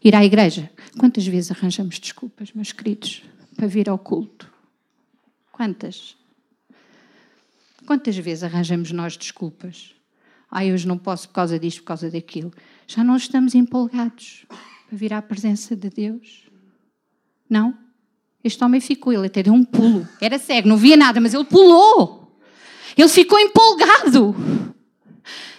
Ir 0.03 0.15
à 0.15 0.23
igreja. 0.23 0.69
Quantas 0.99 1.25
vezes 1.25 1.49
arranjamos 1.49 1.97
desculpas, 1.97 2.51
meus 2.53 2.71
queridos, 2.71 3.23
para 3.55 3.65
vir 3.65 3.89
ao 3.89 3.97
culto? 3.97 4.51
Quantas? 5.51 6.15
Quantas 7.87 8.15
vezes 8.17 8.43
arranjamos 8.43 8.91
nós 8.91 9.17
desculpas? 9.17 9.92
Ah, 10.55 10.63
hoje 10.65 10.87
não 10.87 10.99
posso 10.99 11.27
por 11.29 11.33
causa 11.33 11.57
disto, 11.57 11.79
por 11.79 11.87
causa 11.87 12.11
daquilo. 12.11 12.53
Já 12.85 13.03
não 13.03 13.17
estamos 13.17 13.55
empolgados 13.55 14.45
para 14.87 14.95
vir 14.95 15.11
à 15.11 15.19
presença 15.19 15.75
de 15.75 15.89
Deus? 15.89 16.43
Não? 17.49 17.75
Este 18.43 18.63
homem 18.63 18.79
ficou, 18.79 19.11
ele 19.11 19.25
até 19.25 19.41
deu 19.41 19.51
um 19.51 19.65
pulo. 19.65 20.07
Era 20.21 20.37
cego, 20.37 20.67
não 20.67 20.77
via 20.77 20.95
nada, 20.95 21.19
mas 21.19 21.33
ele 21.33 21.45
pulou. 21.45 22.37
Ele 22.95 23.07
ficou 23.09 23.39
empolgado. 23.39 24.35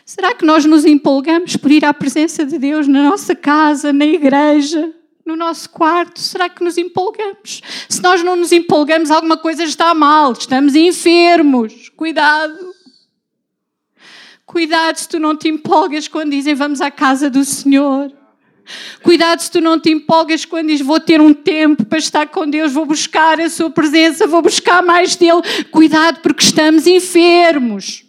Será 0.06 0.32
que 0.32 0.44
nós 0.44 0.64
nos 0.64 0.84
empolgamos 0.84 1.56
por 1.56 1.72
ir 1.72 1.84
à 1.84 1.92
presença 1.92 2.46
de 2.46 2.56
Deus 2.56 2.86
na 2.86 3.02
nossa 3.02 3.34
casa, 3.34 3.92
na 3.92 4.06
igreja, 4.06 4.94
no 5.26 5.34
nosso 5.34 5.70
quarto? 5.70 6.20
Será 6.20 6.48
que 6.48 6.62
nos 6.62 6.78
empolgamos? 6.78 7.62
Se 7.88 8.00
nós 8.00 8.22
não 8.22 8.36
nos 8.36 8.52
empolgamos, 8.52 9.10
alguma 9.10 9.36
coisa 9.36 9.64
está 9.64 9.92
mal, 9.92 10.34
estamos 10.34 10.76
enfermos. 10.76 11.88
Cuidado. 11.96 12.73
Cuidado 14.46 14.96
se 14.96 15.08
tu 15.08 15.18
não 15.18 15.36
te 15.36 15.48
empolgas 15.48 16.06
quando 16.06 16.30
dizem 16.30 16.54
vamos 16.54 16.80
à 16.80 16.90
casa 16.90 17.30
do 17.30 17.44
Senhor. 17.44 18.12
Cuidado 19.02 19.40
se 19.40 19.50
tu 19.50 19.60
não 19.60 19.78
te 19.78 19.90
empolgas 19.90 20.44
quando 20.44 20.68
dizes 20.68 20.86
vou 20.86 20.98
ter 20.98 21.20
um 21.20 21.34
tempo 21.34 21.84
para 21.84 21.98
estar 21.98 22.26
com 22.28 22.48
Deus, 22.48 22.72
vou 22.72 22.86
buscar 22.86 23.40
a 23.40 23.50
sua 23.50 23.70
presença, 23.70 24.26
vou 24.26 24.42
buscar 24.42 24.82
mais 24.82 25.16
dele. 25.16 25.42
Cuidado 25.70 26.20
porque 26.20 26.44
estamos 26.44 26.86
enfermos. 26.86 28.04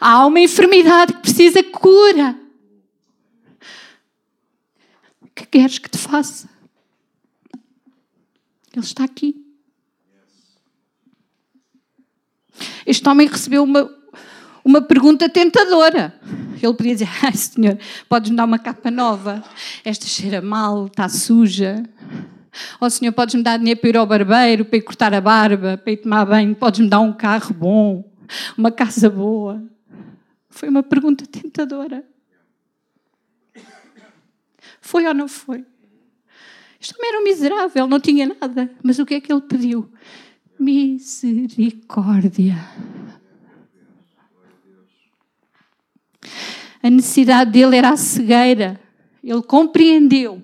Há 0.00 0.26
uma 0.26 0.40
enfermidade 0.40 1.12
que 1.14 1.20
precisa 1.20 1.62
cura. 1.62 2.38
O 5.20 5.28
que 5.34 5.44
queres 5.46 5.78
que 5.78 5.90
te 5.90 5.98
faça? 5.98 6.48
Ele 8.72 8.84
está 8.84 9.04
aqui. 9.04 9.34
Este 12.86 13.06
homem 13.08 13.26
recebeu 13.26 13.64
uma, 13.64 13.90
uma 14.66 14.82
pergunta 14.82 15.28
tentadora. 15.28 16.12
Ele 16.60 16.74
podia 16.74 16.94
dizer: 16.94 17.08
Ai, 17.22 17.32
senhor, 17.34 17.78
podes-me 18.08 18.36
dar 18.36 18.44
uma 18.44 18.58
capa 18.58 18.90
nova? 18.90 19.44
Esta 19.84 20.06
cheira 20.06 20.42
mal, 20.42 20.86
está 20.86 21.08
suja. 21.08 21.84
Ó 22.80 22.86
oh, 22.86 22.90
senhor, 22.90 23.12
podes-me 23.12 23.44
dar 23.44 23.58
dinheiro 23.58 23.78
para 23.78 23.90
ir 23.90 23.96
ao 23.96 24.04
barbeiro, 24.06 24.64
para 24.64 24.78
ir 24.78 24.82
cortar 24.82 25.14
a 25.14 25.20
barba, 25.20 25.78
para 25.78 25.92
ir 25.92 25.98
tomar 25.98 26.24
banho? 26.24 26.52
Podes-me 26.56 26.88
dar 26.88 26.98
um 26.98 27.12
carro 27.12 27.54
bom, 27.54 28.10
uma 28.58 28.72
casa 28.72 29.08
boa? 29.08 29.62
Foi 30.50 30.68
uma 30.68 30.82
pergunta 30.82 31.24
tentadora. 31.26 32.02
Foi 34.80 35.06
ou 35.06 35.14
não 35.14 35.28
foi? 35.28 35.64
Este 36.80 36.92
homem 36.96 37.08
era 37.08 37.20
um 37.20 37.24
miserável, 37.24 37.86
não 37.86 38.00
tinha 38.00 38.26
nada. 38.40 38.68
Mas 38.82 38.98
o 38.98 39.06
que 39.06 39.14
é 39.14 39.20
que 39.20 39.32
ele 39.32 39.42
pediu? 39.42 39.88
Misericórdia. 40.58 42.56
A 46.86 46.90
necessidade 46.90 47.50
dele 47.50 47.76
era 47.76 47.90
a 47.90 47.96
cegueira. 47.96 48.80
Ele 49.24 49.42
compreendeu, 49.42 50.40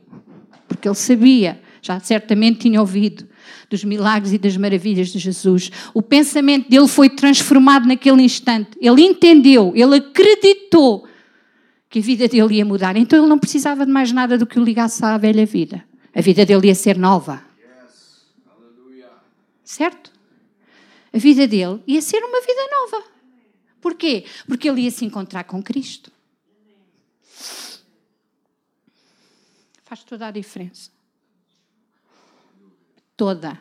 porque 0.66 0.88
ele 0.88 0.94
sabia, 0.96 1.62
já 1.80 2.00
certamente 2.00 2.58
tinha 2.58 2.80
ouvido 2.80 3.28
dos 3.70 3.84
milagres 3.84 4.32
e 4.32 4.38
das 4.38 4.56
maravilhas 4.56 5.10
de 5.10 5.20
Jesus. 5.20 5.70
O 5.94 6.02
pensamento 6.02 6.68
dele 6.68 6.88
foi 6.88 7.08
transformado 7.08 7.86
naquele 7.86 8.22
instante. 8.22 8.70
Ele 8.80 9.02
entendeu, 9.02 9.72
ele 9.76 9.94
acreditou 9.94 11.06
que 11.88 12.00
a 12.00 12.02
vida 12.02 12.26
dele 12.26 12.56
ia 12.56 12.64
mudar. 12.64 12.96
Então 12.96 13.20
ele 13.20 13.28
não 13.28 13.38
precisava 13.38 13.86
de 13.86 13.92
mais 13.92 14.10
nada 14.10 14.36
do 14.36 14.44
que 14.44 14.58
o 14.58 14.64
ligasse 14.64 15.04
à 15.04 15.16
velha 15.16 15.46
vida. 15.46 15.84
A 16.12 16.20
vida 16.20 16.44
dele 16.44 16.66
ia 16.66 16.74
ser 16.74 16.98
nova. 16.98 17.40
Certo? 19.62 20.10
A 21.14 21.18
vida 21.18 21.46
dele 21.46 21.80
ia 21.86 22.02
ser 22.02 22.18
uma 22.18 22.40
vida 22.40 22.62
nova. 22.68 23.04
Porquê? 23.80 24.24
Porque 24.48 24.68
ele 24.68 24.80
ia 24.80 24.90
se 24.90 25.04
encontrar 25.04 25.44
com 25.44 25.62
Cristo. 25.62 26.11
Faz 29.92 30.04
toda 30.04 30.28
a 30.28 30.30
diferença. 30.30 30.90
Toda. 33.14 33.60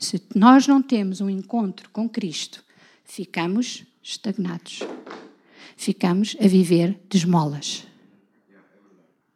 Se 0.00 0.18
nós 0.34 0.66
não 0.66 0.80
temos 0.80 1.20
um 1.20 1.28
encontro 1.28 1.90
com 1.90 2.08
Cristo, 2.08 2.64
ficamos 3.04 3.84
estagnados. 4.02 4.80
Ficamos 5.76 6.34
a 6.40 6.48
viver 6.48 6.98
de 7.06 7.18
esmolas. 7.18 7.86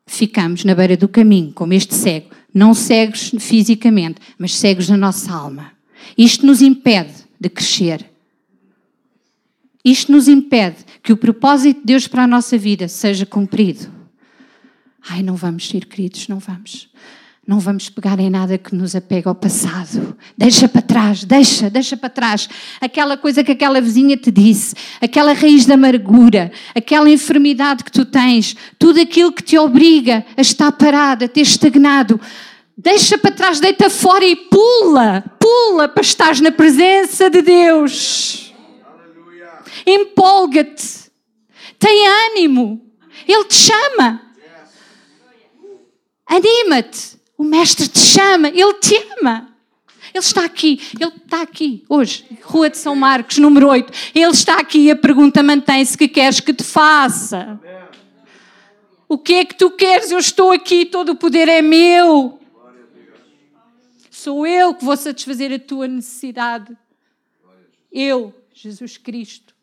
Ficamos 0.06 0.64
na 0.64 0.74
beira 0.74 0.96
do 0.96 1.06
caminho, 1.06 1.52
como 1.52 1.74
este 1.74 1.94
cego. 1.94 2.30
Não 2.54 2.72
cegos 2.72 3.30
fisicamente, 3.38 4.22
mas 4.38 4.54
cegos 4.54 4.88
na 4.88 4.96
nossa 4.96 5.30
alma. 5.34 5.74
Isto 6.16 6.46
nos 6.46 6.62
impede 6.62 7.12
de 7.38 7.50
crescer. 7.50 8.10
Isto 9.84 10.12
nos 10.12 10.28
impede 10.28 10.78
que 11.02 11.12
o 11.12 11.16
propósito 11.18 11.80
de 11.80 11.86
Deus 11.88 12.08
para 12.08 12.24
a 12.24 12.26
nossa 12.26 12.56
vida 12.56 12.88
seja 12.88 13.26
cumprido. 13.26 13.97
Ai, 15.06 15.22
não 15.22 15.36
vamos 15.36 15.68
ser 15.68 15.84
queridos, 15.86 16.28
não 16.28 16.38
vamos. 16.38 16.88
Não 17.48 17.58
vamos 17.58 17.88
pegar 17.88 18.20
em 18.20 18.28
nada 18.28 18.58
que 18.58 18.74
nos 18.74 18.94
apega 18.94 19.30
ao 19.30 19.34
passado. 19.34 20.14
Deixa 20.36 20.68
para 20.68 20.82
trás, 20.82 21.24
deixa, 21.24 21.70
deixa 21.70 21.96
para 21.96 22.10
trás. 22.10 22.46
Aquela 22.78 23.16
coisa 23.16 23.42
que 23.42 23.52
aquela 23.52 23.80
vizinha 23.80 24.18
te 24.18 24.30
disse, 24.30 24.74
aquela 25.00 25.32
raiz 25.32 25.64
de 25.64 25.72
amargura, 25.72 26.52
aquela 26.74 27.08
enfermidade 27.08 27.84
que 27.84 27.90
tu 27.90 28.04
tens, 28.04 28.54
tudo 28.78 29.00
aquilo 29.00 29.32
que 29.32 29.42
te 29.42 29.56
obriga 29.56 30.26
a 30.36 30.42
estar 30.42 30.70
parado, 30.72 31.24
a 31.24 31.28
ter 31.28 31.40
estagnado. 31.40 32.20
Deixa 32.76 33.16
para 33.16 33.30
trás, 33.30 33.60
deita 33.60 33.88
fora 33.88 34.26
e 34.26 34.36
pula, 34.36 35.24
pula 35.40 35.88
para 35.88 36.02
estar 36.02 36.38
na 36.42 36.52
presença 36.52 37.30
de 37.30 37.40
Deus. 37.40 38.52
Empolga-te, 39.86 41.10
tem 41.78 42.06
ânimo, 42.30 42.78
Ele 43.26 43.44
te 43.44 43.54
chama. 43.54 44.27
Anima-te. 46.28 47.18
O 47.38 47.42
Mestre 47.42 47.88
te 47.88 48.00
chama, 48.00 48.48
Ele 48.48 48.74
te 48.74 48.94
ama. 49.18 49.48
Ele 50.12 50.24
está 50.24 50.44
aqui, 50.44 50.80
Ele 50.98 51.12
está 51.16 51.42
aqui 51.42 51.84
hoje, 51.88 52.24
Rua 52.42 52.68
de 52.68 52.78
São 52.78 52.96
Marcos, 52.96 53.38
número 53.38 53.68
8. 53.68 53.92
Ele 54.14 54.30
está 54.30 54.58
aqui 54.58 54.90
a 54.90 54.96
pergunta 54.96 55.42
mantém-se: 55.42 55.96
que 55.96 56.08
queres 56.08 56.40
que 56.40 56.52
te 56.52 56.64
faça? 56.64 57.58
O 59.08 59.16
que 59.16 59.34
é 59.34 59.44
que 59.44 59.54
tu 59.54 59.70
queres? 59.70 60.10
Eu 60.10 60.18
estou 60.18 60.50
aqui, 60.52 60.84
todo 60.84 61.12
o 61.12 61.16
poder 61.16 61.48
é 61.48 61.62
meu. 61.62 62.38
Sou 64.10 64.46
eu 64.46 64.74
que 64.74 64.84
vou 64.84 64.96
satisfazer 64.96 65.52
a 65.52 65.58
tua 65.58 65.86
necessidade. 65.88 66.76
Eu, 67.90 68.34
Jesus 68.52 68.98
Cristo. 68.98 69.54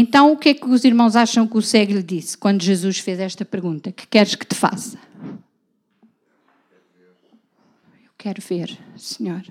Então, 0.00 0.30
o 0.30 0.36
que 0.36 0.50
é 0.50 0.54
que 0.54 0.64
os 0.64 0.84
irmãos 0.84 1.16
acham 1.16 1.44
que 1.44 1.58
o 1.58 1.60
cego 1.60 1.92
lhe 1.92 2.04
disse 2.04 2.38
quando 2.38 2.62
Jesus 2.62 3.00
fez 3.00 3.18
esta 3.18 3.44
pergunta? 3.44 3.90
Que 3.90 4.06
queres 4.06 4.36
que 4.36 4.46
te 4.46 4.54
faça? 4.54 4.96
Eu 8.04 8.12
quero 8.16 8.40
ver, 8.40 8.78
Senhor. 8.96 9.42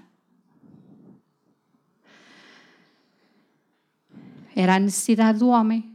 Era 4.55 4.75
a 4.75 4.79
necessidade 4.79 5.39
do 5.39 5.49
homem, 5.49 5.93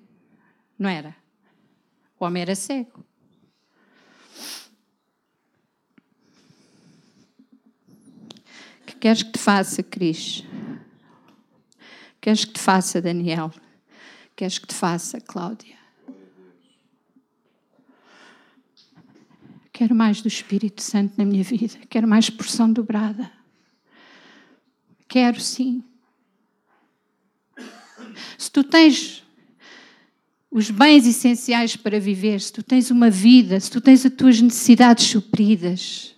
não 0.78 0.90
era? 0.90 1.16
O 2.20 2.26
homem 2.26 2.42
era 2.42 2.54
cego. 2.54 3.02
Que 8.84 8.96
queres 8.96 9.22
que 9.22 9.32
te 9.32 9.38
faça, 9.38 9.82
Cris? 9.82 10.44
Queres 12.20 12.44
que 12.44 12.52
te 12.52 12.60
faça, 12.60 13.00
Daniel? 13.00 13.50
Queres 14.36 14.58
que 14.58 14.66
te 14.66 14.74
faça, 14.74 15.20
Cláudia? 15.20 15.76
Quero 19.72 19.94
mais 19.94 20.20
do 20.20 20.28
Espírito 20.28 20.82
Santo 20.82 21.14
na 21.16 21.24
minha 21.24 21.42
vida. 21.42 21.78
Quero 21.88 22.06
mais 22.06 22.28
porção 22.28 22.70
dobrada. 22.72 23.30
Quero 25.08 25.40
sim. 25.40 25.82
Se 28.36 28.50
tu 28.50 28.62
tens 28.62 29.24
os 30.50 30.70
bens 30.70 31.06
essenciais 31.06 31.74
para 31.74 31.98
viver, 31.98 32.40
se 32.40 32.52
tu 32.52 32.62
tens 32.62 32.90
uma 32.90 33.08
vida, 33.08 33.58
se 33.58 33.70
tu 33.70 33.80
tens 33.80 34.04
as 34.04 34.12
tuas 34.12 34.40
necessidades 34.40 35.06
supridas, 35.06 36.14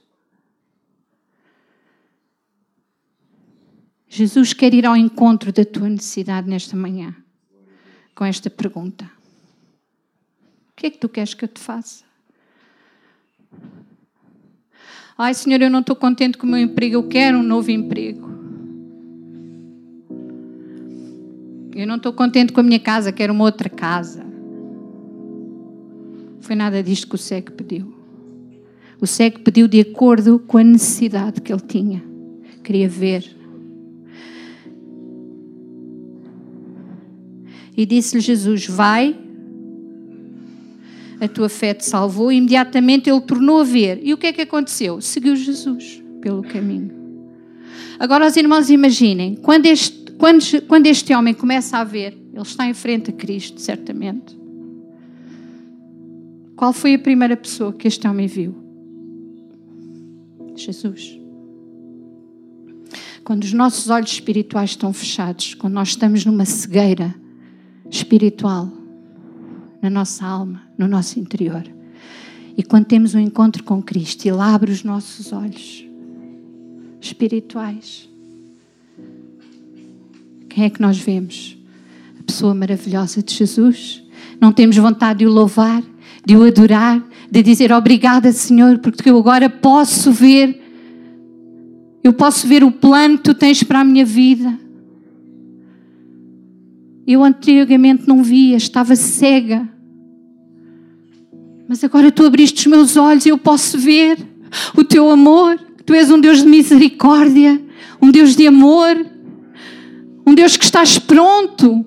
Jesus 4.09 4.53
quer 4.53 4.74
ir 4.74 4.85
ao 4.85 4.96
encontro 4.96 5.53
da 5.53 5.64
tua 5.64 5.88
necessidade 5.88 6.48
nesta 6.48 6.77
manhã 6.77 7.23
com 8.14 8.24
esta 8.24 8.48
pergunta: 8.48 9.05
O 10.70 10.77
que 10.77 10.87
é 10.87 10.90
que 10.90 10.98
tu 10.98 11.09
queres 11.09 11.35
que 11.35 11.44
eu 11.44 11.48
te 11.48 11.61
faça? 11.61 12.05
Ai, 15.16 15.33
Senhor, 15.33 15.61
eu 15.62 15.70
não 15.70 15.81
estou 15.81 15.94
contente 15.94 16.37
com 16.37 16.46
o 16.46 16.50
meu 16.50 16.59
emprego, 16.59 16.96
eu 16.96 17.09
quero 17.09 17.38
um 17.38 17.42
novo 17.42 17.70
emprego. 17.70 18.35
Eu 21.74 21.87
não 21.87 21.96
estou 21.96 22.12
contente 22.12 22.53
com 22.53 22.61
a 22.61 22.62
minha 22.62 22.79
casa, 22.79 23.12
quero 23.12 23.33
uma 23.33 23.44
outra 23.44 23.68
casa. 23.68 24.24
Foi 26.40 26.55
nada 26.55 26.83
disto 26.83 27.09
que 27.09 27.14
o 27.14 27.18
cego 27.18 27.53
pediu. 27.53 27.94
O 29.00 29.07
cego 29.07 29.40
pediu 29.40 29.66
de 29.66 29.81
acordo 29.81 30.38
com 30.38 30.59
a 30.59 30.64
necessidade 30.64 31.40
que 31.40 31.53
ele 31.53 31.62
tinha. 31.62 32.03
Queria 32.62 32.88
ver. 32.88 33.43
E 37.76 37.84
disse-lhe 37.84 38.20
Jesus: 38.20 38.66
Vai, 38.66 39.16
a 41.20 41.28
tua 41.28 41.48
fé 41.48 41.74
te 41.74 41.84
salvou. 41.84 42.30
E 42.30 42.37
imediatamente 42.37 43.10
ele 43.10 43.20
tornou 43.20 43.60
a 43.60 43.64
ver. 43.64 44.00
E 44.02 44.12
o 44.12 44.18
que 44.18 44.28
é 44.28 44.32
que 44.32 44.40
aconteceu? 44.42 45.00
Seguiu 45.00 45.34
Jesus 45.37 46.02
pelo 46.20 46.42
caminho. 46.42 46.92
Agora, 47.98 48.26
os 48.26 48.37
irmãos, 48.37 48.70
imaginem, 48.70 49.37
quando 49.37 49.66
este, 49.66 50.12
quando, 50.12 50.62
quando 50.66 50.87
este 50.87 51.14
homem 51.14 51.34
começa 51.34 51.78
a 51.78 51.84
ver, 51.84 52.16
ele 52.32 52.42
está 52.42 52.66
em 52.66 52.74
frente 52.74 53.10
a 53.10 53.12
Cristo, 53.12 53.60
certamente. 53.60 54.37
Qual 56.56 56.72
foi 56.72 56.94
a 56.94 56.98
primeira 56.98 57.37
pessoa 57.37 57.72
que 57.72 57.87
este 57.88 58.06
homem 58.06 58.26
viu? 58.26 58.54
Jesus. 60.56 61.18
Quando 63.24 63.44
os 63.44 63.52
nossos 63.52 63.88
olhos 63.90 64.12
espirituais 64.12 64.70
estão 64.70 64.92
fechados, 64.92 65.54
quando 65.54 65.74
nós 65.74 65.88
estamos 65.88 66.24
numa 66.24 66.44
cegueira 66.44 67.14
espiritual, 67.90 68.70
na 69.80 69.90
nossa 69.90 70.26
alma, 70.26 70.62
no 70.78 70.88
nosso 70.88 71.18
interior, 71.20 71.64
e 72.56 72.62
quando 72.62 72.84
temos 72.84 73.14
um 73.14 73.18
encontro 73.18 73.64
com 73.64 73.82
Cristo, 73.82 74.26
Ele 74.26 74.40
abre 74.40 74.70
os 74.70 74.84
nossos 74.84 75.32
olhos 75.32 75.84
espirituais. 77.00 78.08
Quem 80.48 80.64
é 80.64 80.70
que 80.70 80.80
nós 80.80 80.96
vemos? 80.96 81.58
A 82.20 82.22
pessoa 82.22 82.54
maravilhosa 82.54 83.22
de 83.22 83.34
Jesus. 83.34 84.02
Não 84.40 84.52
temos 84.52 84.76
vontade 84.76 85.20
de 85.20 85.26
o 85.26 85.30
louvar, 85.30 85.82
de 86.24 86.36
o 86.36 86.44
adorar, 86.44 87.04
de 87.28 87.42
dizer 87.42 87.72
obrigada, 87.72 88.30
Senhor, 88.30 88.78
porque 88.78 89.10
eu 89.10 89.18
agora 89.18 89.50
posso 89.50 90.12
ver, 90.12 90.62
eu 92.04 92.12
posso 92.12 92.46
ver 92.46 92.62
o 92.62 92.70
plano 92.70 93.18
que 93.18 93.24
tu 93.24 93.34
tens 93.34 93.64
para 93.64 93.80
a 93.80 93.84
minha 93.84 94.04
vida. 94.04 94.56
Eu 97.06 97.22
anteriormente 97.22 98.08
não 98.08 98.22
via, 98.22 98.56
estava 98.56 98.96
cega. 98.96 99.68
Mas 101.68 101.82
agora 101.84 102.10
tu 102.10 102.24
abriste 102.24 102.60
os 102.60 102.66
meus 102.66 102.96
olhos 102.96 103.26
e 103.26 103.30
eu 103.30 103.38
posso 103.38 103.78
ver 103.78 104.18
o 104.76 104.84
teu 104.84 105.10
amor. 105.10 105.58
Tu 105.84 105.94
és 105.94 106.10
um 106.10 106.20
Deus 106.20 106.38
de 106.38 106.46
misericórdia, 106.46 107.60
um 108.00 108.10
Deus 108.10 108.34
de 108.34 108.46
amor, 108.46 109.06
um 110.26 110.34
Deus 110.34 110.56
que 110.56 110.64
estás 110.64 110.98
pronto, 110.98 111.84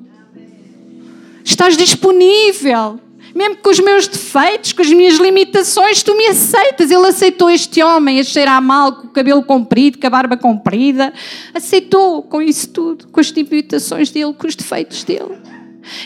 estás 1.44 1.76
disponível 1.76 3.00
mesmo 3.38 3.58
com 3.58 3.70
os 3.70 3.80
meus 3.80 4.08
defeitos, 4.08 4.74
com 4.74 4.82
as 4.82 4.90
minhas 4.90 5.18
limitações, 5.18 6.02
tu 6.02 6.18
me 6.18 6.26
aceitas. 6.26 6.90
Ele 6.90 7.06
aceitou 7.06 7.52
este 7.52 7.84
homem 7.84 8.20
a 8.20 8.24
cheirar 8.24 8.60
mal, 8.62 8.92
com 8.94 9.08
o 9.08 9.12
cabelo 9.12 9.44
comprido, 9.44 10.00
com 10.00 10.08
a 10.08 10.10
barba 10.10 10.36
comprida. 10.36 11.14
Aceitou 11.54 12.24
com 12.24 12.42
isso 12.42 12.70
tudo, 12.70 13.08
com 13.10 13.20
as 13.20 13.28
limitações 13.28 14.10
dele, 14.10 14.34
com 14.34 14.48
os 14.48 14.56
defeitos 14.56 15.04
dele. 15.04 15.38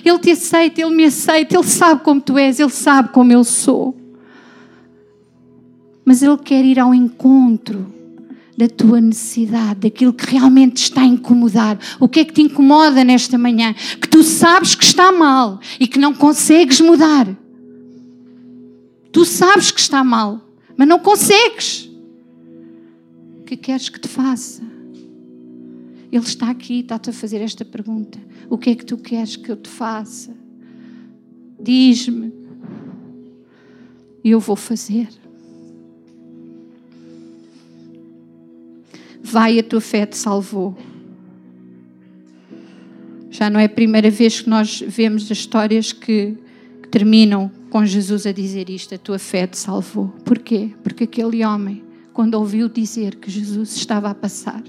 Ele 0.03 0.19
te 0.19 0.31
aceita, 0.31 0.81
ele 0.81 0.93
me 0.93 1.05
aceita, 1.05 1.55
ele 1.55 1.63
sabe 1.63 2.03
como 2.03 2.19
tu 2.19 2.37
és, 2.37 2.59
ele 2.59 2.69
sabe 2.69 3.09
como 3.09 3.31
eu 3.31 3.45
sou. 3.45 3.95
Mas 6.03 6.21
ele 6.21 6.37
quer 6.37 6.65
ir 6.65 6.79
ao 6.79 6.93
encontro 6.93 8.00
da 8.57 8.67
tua 8.67 8.99
necessidade, 8.99 9.81
daquilo 9.81 10.13
que 10.13 10.25
realmente 10.25 10.75
te 10.75 10.83
está 10.83 11.01
a 11.01 11.05
incomodar. 11.05 11.79
O 11.99 12.07
que 12.07 12.19
é 12.19 12.25
que 12.25 12.33
te 12.33 12.41
incomoda 12.41 13.03
nesta 13.03 13.37
manhã? 13.37 13.73
Que 13.73 14.07
tu 14.07 14.23
sabes 14.23 14.75
que 14.75 14.83
está 14.83 15.11
mal 15.11 15.59
e 15.79 15.87
que 15.87 15.99
não 15.99 16.13
consegues 16.13 16.81
mudar. 16.81 17.27
Tu 19.11 19.25
sabes 19.25 19.71
que 19.71 19.79
está 19.79 20.03
mal, 20.03 20.41
mas 20.77 20.87
não 20.87 20.99
consegues. 20.99 21.89
O 23.39 23.43
que 23.45 23.57
queres 23.57 23.89
que 23.89 23.99
te 23.99 24.07
faça? 24.07 24.63
Ele 26.11 26.25
está 26.25 26.49
aqui, 26.49 26.79
está-te 26.81 27.09
a 27.09 27.13
fazer 27.13 27.37
esta 27.37 27.63
pergunta. 27.63 28.19
O 28.49 28.57
que 28.57 28.69
é 28.71 28.75
que 28.75 28.85
tu 28.85 28.97
queres 28.97 29.37
que 29.37 29.49
eu 29.49 29.55
te 29.55 29.69
faça? 29.69 30.35
Diz-me. 31.59 32.33
E 34.23 34.31
eu 34.31 34.39
vou 34.39 34.55
fazer. 34.55 35.20
Vai, 39.31 39.59
a 39.59 39.63
tua 39.63 39.79
fé 39.79 40.05
te 40.05 40.17
salvou. 40.17 40.77
Já 43.29 43.49
não 43.49 43.61
é 43.61 43.65
a 43.65 43.69
primeira 43.69 44.11
vez 44.11 44.41
que 44.41 44.49
nós 44.49 44.83
vemos 44.85 45.23
as 45.23 45.37
histórias 45.37 45.93
que, 45.93 46.37
que 46.83 46.89
terminam 46.89 47.49
com 47.69 47.85
Jesus 47.85 48.25
a 48.25 48.33
dizer 48.33 48.69
isto: 48.69 48.93
a 48.93 48.97
tua 48.97 49.17
fé 49.17 49.47
te 49.47 49.57
salvou. 49.57 50.07
Porquê? 50.25 50.71
Porque 50.83 51.05
aquele 51.05 51.45
homem, 51.45 51.81
quando 52.11 52.35
ouviu 52.35 52.67
dizer 52.67 53.15
que 53.15 53.31
Jesus 53.31 53.73
estava 53.77 54.09
a 54.09 54.15
passar, 54.15 54.61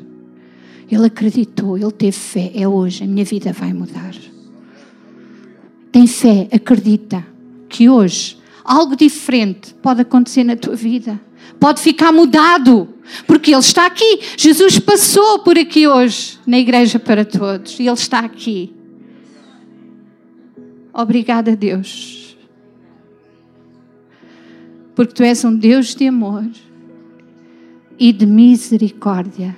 ele 0.88 1.07
acreditou, 1.07 1.77
ele 1.77 1.90
teve 1.90 2.12
fé. 2.12 2.53
É 2.55 2.68
hoje, 2.68 3.03
a 3.03 3.07
minha 3.07 3.25
vida 3.25 3.53
vai 3.53 3.72
mudar. 3.72 4.14
Tem 5.90 6.07
fé, 6.07 6.48
acredita 6.53 7.27
que 7.68 7.88
hoje 7.88 8.38
algo 8.64 8.94
diferente 8.94 9.75
pode 9.83 10.03
acontecer 10.03 10.44
na 10.44 10.55
tua 10.55 10.77
vida 10.77 11.20
pode 11.59 11.81
ficar 11.81 12.12
mudado, 12.12 12.88
porque 13.27 13.51
Ele 13.51 13.61
está 13.61 13.87
aqui. 13.87 14.20
Jesus 14.37 14.79
passou 14.79 15.40
por 15.40 15.59
aqui 15.59 15.87
hoje, 15.87 16.38
na 16.46 16.59
Igreja 16.59 16.98
para 16.98 17.25
Todos, 17.25 17.79
e 17.79 17.87
Ele 17.87 17.92
está 17.92 18.20
aqui. 18.20 18.75
Obrigada, 20.92 21.57
Deus, 21.57 22.37
porque 24.94 25.14
Tu 25.14 25.22
és 25.22 25.44
um 25.44 25.55
Deus 25.55 25.94
de 25.94 26.07
amor 26.07 26.44
e 27.98 28.12
de 28.12 28.27
misericórdia. 28.27 29.57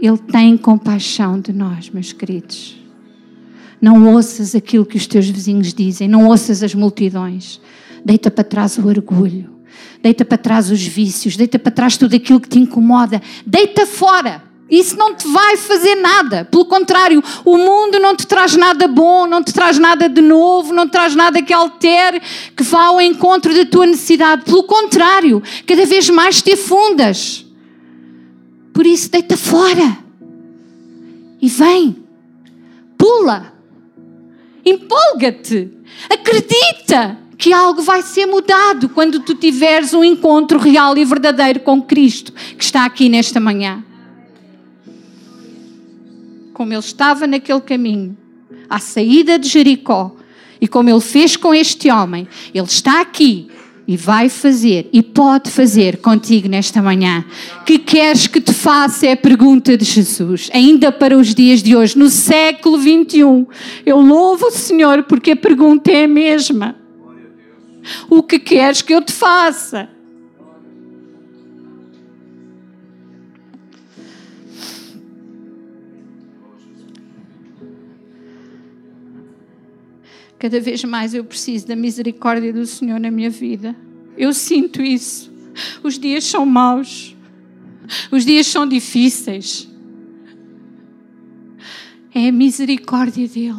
Ele 0.00 0.18
tem 0.18 0.56
compaixão 0.56 1.38
de 1.38 1.52
nós, 1.52 1.88
meus 1.88 2.12
queridos. 2.12 2.76
Não 3.80 4.12
ouças 4.12 4.54
aquilo 4.54 4.84
que 4.84 4.96
os 4.96 5.06
teus 5.06 5.28
vizinhos 5.28 5.72
dizem, 5.72 6.08
não 6.08 6.26
ouças 6.26 6.62
as 6.62 6.74
multidões. 6.74 7.60
Deita 8.04 8.28
para 8.28 8.42
trás 8.42 8.76
o 8.78 8.88
orgulho 8.88 9.61
deita 10.00 10.24
para 10.24 10.38
trás 10.38 10.70
os 10.70 10.82
vícios, 10.82 11.36
deita 11.36 11.58
para 11.58 11.72
trás 11.72 11.96
tudo 11.96 12.16
aquilo 12.16 12.40
que 12.40 12.48
te 12.48 12.58
incomoda, 12.58 13.22
deita 13.46 13.86
fora. 13.86 14.42
Isso 14.72 14.96
não 14.96 15.14
te 15.14 15.28
vai 15.28 15.58
fazer 15.58 15.96
nada. 15.96 16.46
Pelo 16.46 16.64
contrário, 16.64 17.22
o 17.44 17.58
mundo 17.58 17.98
não 17.98 18.16
te 18.16 18.26
traz 18.26 18.56
nada 18.56 18.88
bom, 18.88 19.26
não 19.26 19.44
te 19.44 19.52
traz 19.52 19.78
nada 19.78 20.08
de 20.08 20.22
novo, 20.22 20.72
não 20.72 20.86
te 20.86 20.92
traz 20.92 21.14
nada 21.14 21.42
que 21.42 21.52
altere, 21.52 22.22
que 22.56 22.62
vá 22.62 22.84
ao 22.84 22.98
encontro 22.98 23.54
da 23.54 23.66
tua 23.66 23.84
necessidade. 23.84 24.44
Pelo 24.44 24.62
contrário, 24.62 25.42
cada 25.66 25.84
vez 25.84 26.08
mais 26.08 26.40
te 26.40 26.52
afundas. 26.54 27.44
Por 28.72 28.86
isso, 28.86 29.10
deita 29.10 29.36
fora. 29.36 29.98
E 31.38 31.48
vem. 31.48 31.98
Pula. 32.96 33.52
Empolga-te. 34.64 35.70
Acredita 36.08 37.18
que 37.42 37.52
algo 37.52 37.82
vai 37.82 38.02
ser 38.02 38.24
mudado 38.24 38.88
quando 38.88 39.18
tu 39.18 39.34
tiveres 39.34 39.92
um 39.92 40.04
encontro 40.04 40.60
real 40.60 40.96
e 40.96 41.04
verdadeiro 41.04 41.58
com 41.58 41.82
Cristo, 41.82 42.32
que 42.56 42.62
está 42.62 42.84
aqui 42.84 43.08
nesta 43.08 43.40
manhã. 43.40 43.84
Como 46.52 46.72
ele 46.72 46.78
estava 46.78 47.26
naquele 47.26 47.60
caminho, 47.60 48.16
à 48.70 48.78
saída 48.78 49.40
de 49.40 49.48
Jericó, 49.48 50.14
e 50.60 50.68
como 50.68 50.88
ele 50.88 51.00
fez 51.00 51.36
com 51.36 51.52
este 51.52 51.90
homem, 51.90 52.28
ele 52.54 52.64
está 52.64 53.00
aqui 53.00 53.48
e 53.88 53.96
vai 53.96 54.28
fazer 54.28 54.88
e 54.92 55.02
pode 55.02 55.50
fazer 55.50 55.96
contigo 55.96 56.46
nesta 56.46 56.80
manhã. 56.80 57.24
Que 57.66 57.76
queres 57.76 58.28
que 58.28 58.40
te 58.40 58.52
faça 58.52 59.08
é 59.08 59.12
a 59.14 59.16
pergunta 59.16 59.76
de 59.76 59.84
Jesus, 59.84 60.48
ainda 60.54 60.92
para 60.92 61.18
os 61.18 61.34
dias 61.34 61.60
de 61.60 61.74
hoje, 61.74 61.98
no 61.98 62.08
século 62.08 62.78
21. 62.78 63.48
Eu 63.84 64.00
louvo 64.00 64.46
o 64.46 64.52
Senhor 64.52 65.02
porque 65.02 65.32
a 65.32 65.36
pergunta 65.36 65.90
é 65.90 66.04
a 66.04 66.08
mesma. 66.08 66.80
O 68.08 68.22
que 68.22 68.38
queres 68.38 68.82
que 68.82 68.92
eu 68.94 69.02
te 69.02 69.12
faça? 69.12 69.88
Cada 80.38 80.60
vez 80.60 80.82
mais 80.82 81.14
eu 81.14 81.24
preciso 81.24 81.68
da 81.68 81.76
misericórdia 81.76 82.52
do 82.52 82.66
Senhor 82.66 82.98
na 82.98 83.12
minha 83.12 83.30
vida. 83.30 83.76
Eu 84.16 84.32
sinto 84.32 84.82
isso. 84.82 85.32
Os 85.84 85.98
dias 85.98 86.24
são 86.24 86.44
maus. 86.44 87.16
Os 88.10 88.24
dias 88.24 88.48
são 88.48 88.66
difíceis. 88.66 89.68
É 92.12 92.28
a 92.28 92.32
misericórdia 92.32 93.28
dele 93.28 93.54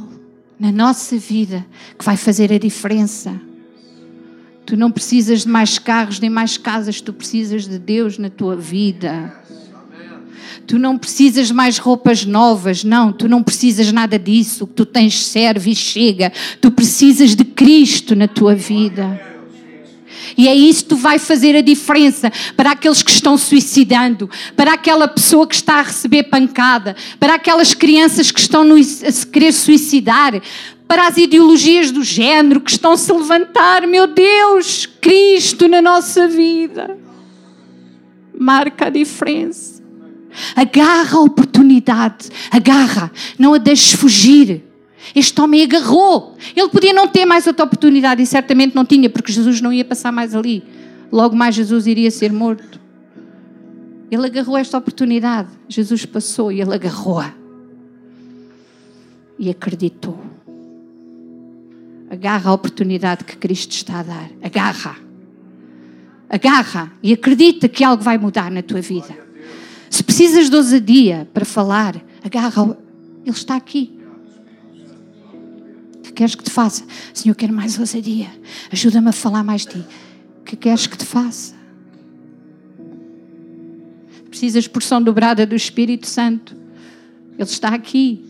na 0.59 0.71
nossa 0.71 1.17
vida 1.17 1.65
que 1.97 2.03
vai 2.03 2.17
fazer 2.17 2.51
a 2.51 2.57
diferença. 2.57 3.39
Tu 4.65 4.77
não 4.77 4.89
precisas 4.91 5.41
de 5.41 5.49
mais 5.49 5.77
carros 5.77 6.19
nem 6.19 6.29
mais 6.29 6.57
casas, 6.57 7.01
tu 7.01 7.11
precisas 7.11 7.67
de 7.67 7.77
Deus 7.77 8.17
na 8.17 8.29
tua 8.29 8.55
vida. 8.55 9.33
Tu 10.65 10.79
não 10.79 10.97
precisas 10.97 11.47
de 11.47 11.53
mais 11.53 11.77
roupas 11.77 12.25
novas, 12.25 12.83
não, 12.83 13.11
tu 13.11 13.27
não 13.27 13.43
precisas 13.43 13.91
nada 13.91 14.17
disso. 14.17 14.63
O 14.63 14.67
que 14.67 14.73
tu 14.73 14.85
tens 14.85 15.25
serve 15.25 15.71
e 15.71 15.75
chega. 15.75 16.31
Tu 16.61 16.71
precisas 16.71 17.35
de 17.35 17.43
Cristo 17.43 18.15
na 18.15 18.27
tua 18.27 18.55
vida. 18.55 19.33
E 20.37 20.47
é 20.47 20.55
isso 20.55 20.83
que 20.83 20.89
tu 20.89 20.95
vai 20.95 21.19
fazer 21.19 21.55
a 21.55 21.61
diferença 21.61 22.31
para 22.55 22.71
aqueles 22.71 23.03
que 23.03 23.11
estão 23.11 23.37
suicidando, 23.37 24.29
para 24.55 24.73
aquela 24.73 25.07
pessoa 25.07 25.45
que 25.45 25.55
está 25.55 25.75
a 25.75 25.83
receber 25.83 26.23
pancada, 26.23 26.95
para 27.19 27.35
aquelas 27.35 27.73
crianças 27.73 28.31
que 28.31 28.39
estão 28.39 28.63
a 28.73 28.83
se 28.83 29.27
querer 29.27 29.51
suicidar, 29.51 30.41
para 30.93 31.07
as 31.07 31.17
ideologias 31.17 31.89
do 31.89 32.03
género 32.03 32.61
que 32.61 32.69
estão 32.69 32.91
a 32.91 32.97
se 32.97 33.11
levantar. 33.11 33.87
Meu 33.87 34.05
Deus, 34.05 34.85
Cristo 34.85 35.67
na 35.67 35.81
nossa 35.81 36.27
vida 36.27 36.95
marca 38.37 38.85
a 38.85 38.89
diferença. 38.91 39.81
Agarra 40.55 41.17
a 41.17 41.21
oportunidade, 41.21 42.29
agarra, 42.51 43.11
não 43.39 43.55
a 43.55 43.57
deixes 43.57 43.93
fugir. 43.93 44.61
Este 45.15 45.41
homem 45.41 45.63
agarrou. 45.63 46.37
Ele 46.55 46.69
podia 46.69 46.93
não 46.93 47.07
ter 47.07 47.25
mais 47.25 47.47
outra 47.47 47.65
oportunidade 47.65 48.21
e 48.21 48.27
certamente 48.27 48.75
não 48.75 48.85
tinha, 48.85 49.09
porque 49.09 49.31
Jesus 49.31 49.61
não 49.61 49.73
ia 49.73 49.83
passar 49.83 50.11
mais 50.11 50.35
ali. 50.35 50.63
Logo 51.11 51.35
mais 51.35 51.55
Jesus 51.55 51.87
iria 51.87 52.11
ser 52.11 52.31
morto. 52.31 52.79
Ele 54.11 54.27
agarrou 54.27 54.55
esta 54.55 54.77
oportunidade. 54.77 55.49
Jesus 55.67 56.05
passou 56.05 56.51
e 56.51 56.61
ele 56.61 56.75
agarrou-a. 56.75 57.33
E 59.39 59.49
acreditou. 59.49 60.32
Agarra 62.13 62.51
a 62.51 62.53
oportunidade 62.53 63.23
que 63.23 63.35
Cristo 63.35 63.71
está 63.71 64.01
a 64.01 64.03
dar. 64.03 64.29
Agarra. 64.39 64.95
Agarra 66.29 66.93
e 67.01 67.11
acredita 67.11 67.67
que 67.67 67.83
algo 67.83 68.03
vai 68.03 68.19
mudar 68.19 68.51
na 68.51 68.61
tua 68.61 68.81
vida. 68.81 69.17
Se 69.89 70.03
precisas 70.03 70.47
de 70.47 70.55
ousadia 70.55 71.27
para 71.33 71.43
falar, 71.43 71.99
agarra. 72.23 72.77
Ele 73.25 73.35
está 73.35 73.55
aqui. 73.55 73.99
O 75.97 76.01
que 76.03 76.13
queres 76.13 76.35
que 76.35 76.43
te 76.43 76.51
faça? 76.51 76.85
Senhor, 77.15 77.33
quero 77.33 77.51
mais 77.51 77.79
ousadia. 77.79 78.29
Ajuda-me 78.71 79.09
a 79.09 79.11
falar 79.11 79.43
mais 79.43 79.65
de 79.65 79.69
ti. 79.69 79.85
O 80.41 80.43
que 80.43 80.55
queres 80.55 80.85
que 80.85 80.95
te 80.95 81.05
faça? 81.05 81.55
Precisas 84.29 84.67
porção 84.67 85.01
dobrada 85.01 85.47
do 85.47 85.55
Espírito 85.55 86.05
Santo. 86.05 86.55
Ele 87.39 87.41
está 87.41 87.69
aqui. 87.69 88.23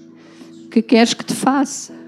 O 0.67 0.69
que 0.69 0.81
queres 0.81 1.13
que 1.13 1.25
te 1.25 1.33
faça? 1.33 2.02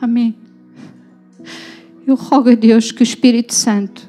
Amém. 0.00 0.36
Eu 2.06 2.14
rogo 2.14 2.50
a 2.50 2.54
Deus 2.54 2.92
que 2.92 3.02
o 3.02 3.04
Espírito 3.04 3.52
Santo 3.52 4.08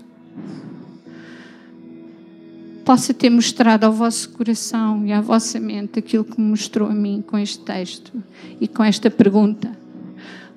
possa 2.85 3.13
ter 3.13 3.29
mostrado 3.29 3.85
ao 3.85 3.91
vosso 3.91 4.29
coração 4.29 5.05
e 5.05 5.11
à 5.11 5.19
vossa 5.19 5.59
mente 5.59 5.99
aquilo 5.99 6.23
que 6.23 6.39
me 6.39 6.47
mostrou 6.47 6.87
a 6.87 6.93
mim 6.93 7.23
com 7.25 7.37
este 7.37 7.59
texto 7.59 8.23
e 8.61 8.67
com 8.67 8.83
esta 8.83 9.09
pergunta: 9.09 9.77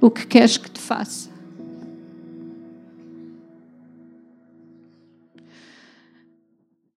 O 0.00 0.10
que 0.10 0.26
queres 0.26 0.58
que 0.58 0.70
te 0.70 0.80
faça? 0.80 1.31